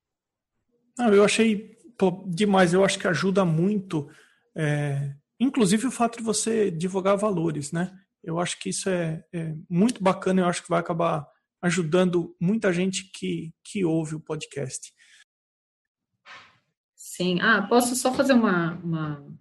[0.97, 4.09] Não, eu achei pô, demais, eu acho que ajuda muito.
[4.55, 7.97] É Inclusive o fato de você divulgar valores, né?
[8.24, 11.28] Eu acho que isso é, é muito bacana, eu acho que vai acabar
[11.61, 14.91] ajudando muita gente que, que ouve o podcast.
[16.95, 17.39] Sim.
[17.41, 19.38] Ah, posso só fazer uma, uma,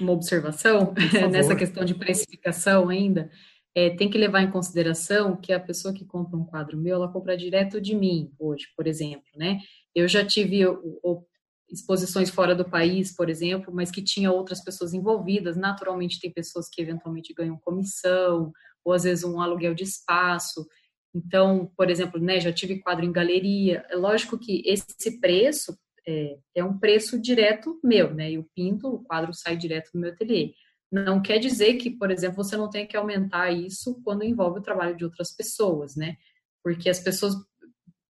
[0.00, 0.94] uma observação
[1.30, 3.30] nessa questão de precificação ainda?
[3.74, 7.10] É, tem que levar em consideração que a pessoa que compra um quadro meu, ela
[7.10, 9.58] compra direto de mim hoje, por exemplo, né?
[9.94, 11.24] Eu já tive o, o
[11.72, 15.56] exposições fora do país, por exemplo, mas que tinha outras pessoas envolvidas.
[15.56, 18.52] Naturalmente, tem pessoas que eventualmente ganham comissão,
[18.84, 20.66] ou às vezes um aluguel de espaço.
[21.14, 23.84] Então, por exemplo, né, já tive quadro em galeria.
[23.88, 25.76] É lógico que esse preço
[26.06, 28.32] é, é um preço direto meu, né?
[28.32, 30.54] E o pinto, o quadro sai direto do meu ateliê.
[30.90, 34.62] Não quer dizer que, por exemplo, você não tem que aumentar isso quando envolve o
[34.62, 36.16] trabalho de outras pessoas, né?
[36.62, 37.34] Porque as pessoas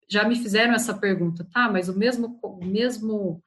[0.08, 1.70] já me fizeram essa pergunta, tá?
[1.70, 3.42] Mas o mesmo, o mesmo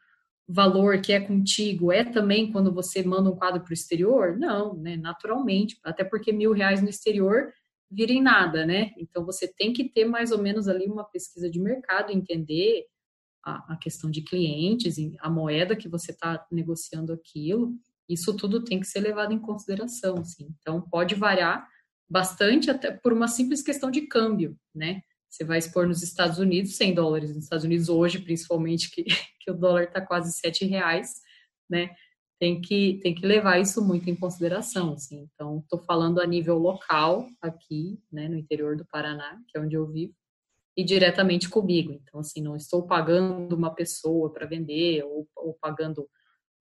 [0.48, 4.38] valor que é contigo é também quando você manda um quadro para o exterior?
[4.38, 4.96] Não, né?
[4.98, 7.52] Naturalmente, até porque mil reais no exterior
[7.90, 8.92] vira em nada, né?
[8.98, 12.86] Então você tem que ter mais ou menos ali uma pesquisa de mercado, entender
[13.44, 17.76] a, a questão de clientes, a moeda que você está negociando aquilo.
[18.08, 20.54] Isso tudo tem que ser levado em consideração, assim.
[20.60, 21.68] Então pode variar
[22.10, 25.02] bastante até por uma simples questão de câmbio, né?
[25.30, 27.36] Você vai expor nos Estados Unidos 100 dólares.
[27.36, 29.04] Nos Estados Unidos hoje, principalmente, que,
[29.42, 31.22] que o dólar está quase 7 reais,
[31.68, 31.90] né?
[32.40, 35.28] Tem que, tem que levar isso muito em consideração, assim.
[35.34, 39.76] Então, estou falando a nível local, aqui, né, no interior do Paraná, que é onde
[39.76, 40.14] eu vivo,
[40.76, 41.92] e diretamente comigo.
[41.94, 46.10] Então, assim, não estou pagando uma pessoa para vender ou, ou pagando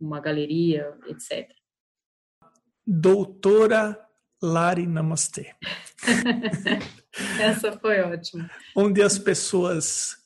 [0.00, 1.48] uma galeria, etc.
[2.86, 3.98] Doutora
[4.42, 5.54] Lari Namastê.
[7.40, 8.50] Essa foi ótima.
[8.76, 10.16] Onde as pessoas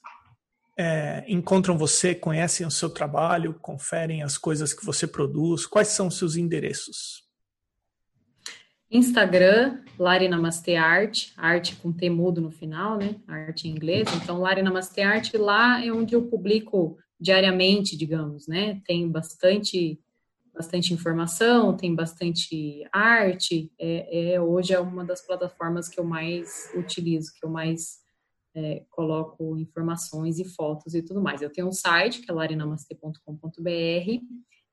[0.79, 5.67] é, encontram você, conhecem o seu trabalho, conferem as coisas que você produz.
[5.67, 7.26] Quais são os seus endereços?
[8.91, 13.17] Instagram, Lari Namastê Arte, arte com T mudo no final, né?
[13.27, 14.09] Arte em inglês.
[14.23, 18.81] Então, Lari Namastê Arte, lá é onde eu publico diariamente, digamos, né?
[18.87, 19.99] Tem bastante
[20.57, 23.71] bastante informação, tem bastante arte.
[23.79, 27.99] É, é, hoje é uma das plataformas que eu mais utilizo, que eu mais
[28.55, 31.43] é, coloco informações e fotos e tudo mais.
[31.43, 33.21] Eu tenho um site que é larinamastê.com.br,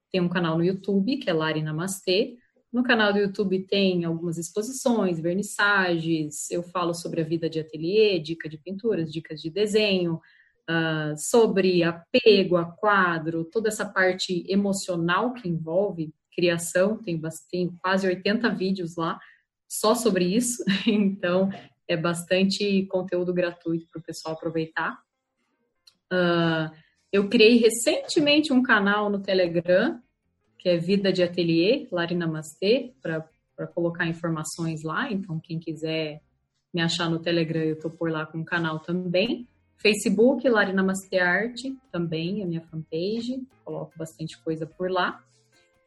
[0.09, 2.37] tem um canal no YouTube que é Lari Namastê.
[2.73, 8.17] No canal do YouTube tem algumas exposições, vernissagens, eu falo sobre a vida de ateliê,
[8.17, 10.19] dica de pinturas, dicas de desenho,
[10.67, 17.21] uh, sobre apego a quadro, toda essa parte emocional que envolve criação, tem,
[17.51, 19.19] tem quase 80 vídeos lá
[19.69, 21.51] só sobre isso, então
[21.87, 24.99] é bastante conteúdo gratuito para o pessoal aproveitar.
[26.11, 26.73] Uh,
[27.11, 30.01] eu criei recentemente um canal no Telegram,
[30.63, 35.11] que é Vida de Ateliê, Lari Namastê, para colocar informações lá.
[35.11, 36.21] Então, quem quiser
[36.73, 39.45] me achar no Telegram, eu estou por lá com o canal também.
[39.75, 45.21] Facebook, Lari Namastê Arte, também, a minha fanpage, coloco bastante coisa por lá.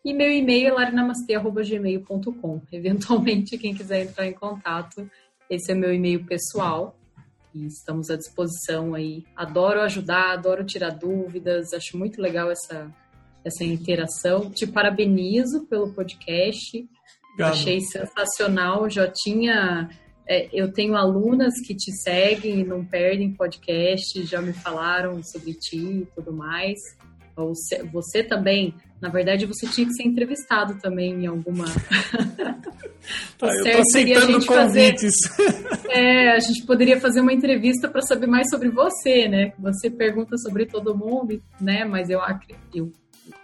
[0.04, 2.60] E meu e-mail é larinamastê.gmail.com.
[2.70, 5.10] Eventualmente, quem quiser entrar em contato,
[5.48, 6.94] esse é meu e-mail pessoal.
[7.54, 9.24] E estamos à disposição aí.
[9.34, 12.94] Adoro ajudar, adoro tirar dúvidas, acho muito legal essa,
[13.46, 14.50] essa interação.
[14.50, 16.86] Te parabenizo pelo podcast.
[17.32, 17.52] Obrigado.
[17.52, 18.90] Achei sensacional.
[18.90, 19.88] Já tinha
[20.28, 25.54] é, eu tenho alunas que te seguem e não perdem podcast, já me falaram sobre
[25.54, 26.78] ti e tudo mais.
[27.36, 31.66] Você, você também, na verdade, você tinha que ser entrevistado também em alguma.
[33.40, 35.14] ah, eu tô aceitando convites.
[35.28, 39.52] Fazer, é, a gente poderia fazer uma entrevista para saber mais sobre você, né?
[39.60, 41.84] Você pergunta sobre todo mundo, né?
[41.84, 42.20] Mas eu,
[42.74, 42.90] eu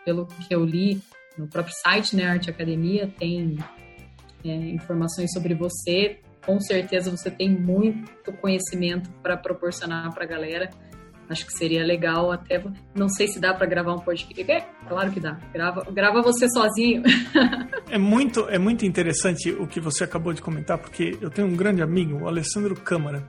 [0.04, 1.00] pelo que eu li
[1.36, 3.58] no próprio site, né, Arte Academia, tem
[4.44, 10.70] é, informações sobre você com certeza você tem muito conhecimento para proporcionar para a galera.
[11.28, 12.62] Acho que seria legal até.
[12.94, 14.50] Não sei se dá para gravar um podcast.
[14.50, 15.38] É, claro que dá.
[15.52, 17.02] Grava, grava você sozinho.
[17.88, 21.56] é muito, é muito interessante o que você acabou de comentar, porque eu tenho um
[21.56, 23.26] grande amigo, o Alessandro Câmara.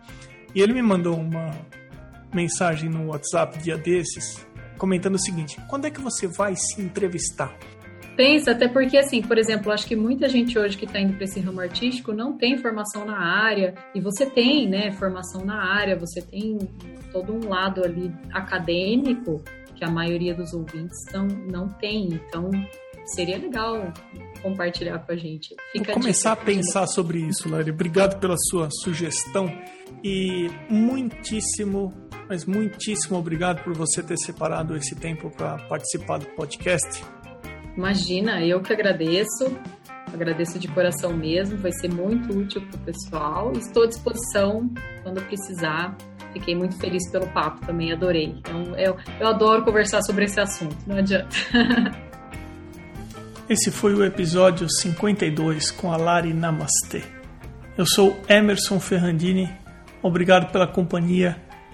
[0.54, 1.52] E ele me mandou uma
[2.34, 4.46] mensagem no WhatsApp dia desses,
[4.84, 7.58] comentando o seguinte: quando é que você vai se entrevistar?
[8.18, 11.24] Pensa, até porque, assim, por exemplo, acho que muita gente hoje que está indo para
[11.24, 15.98] esse ramo artístico não tem formação na área, e você tem, né, formação na área,
[15.98, 16.60] você tem
[17.14, 19.42] todo um lado ali acadêmico
[19.74, 22.10] que a maioria dos ouvintes não, não tem.
[22.10, 22.52] Então,
[23.16, 23.92] seria legal
[24.42, 25.56] compartilhar com a gente.
[25.72, 27.72] Fica Vou começar a, pensar sobre isso, Lari.
[27.72, 29.50] Obrigado pela sua sugestão
[30.04, 31.94] e muitíssimo,
[32.34, 37.06] mas muitíssimo obrigado por você ter separado esse tempo para participar do podcast.
[37.78, 39.56] Imagina, eu que agradeço.
[40.12, 43.52] Agradeço de coração mesmo, vai ser muito útil para o pessoal.
[43.52, 44.68] Estou à disposição
[45.04, 45.96] quando precisar.
[46.34, 48.36] Fiquei muito feliz pelo papo também, adorei.
[48.40, 51.36] Então, eu, eu adoro conversar sobre esse assunto, não adianta.
[53.48, 57.04] Esse foi o episódio 52 com a Lari Namastê.
[57.78, 59.52] Eu sou Emerson Ferrandini,
[60.02, 61.40] obrigado pela companhia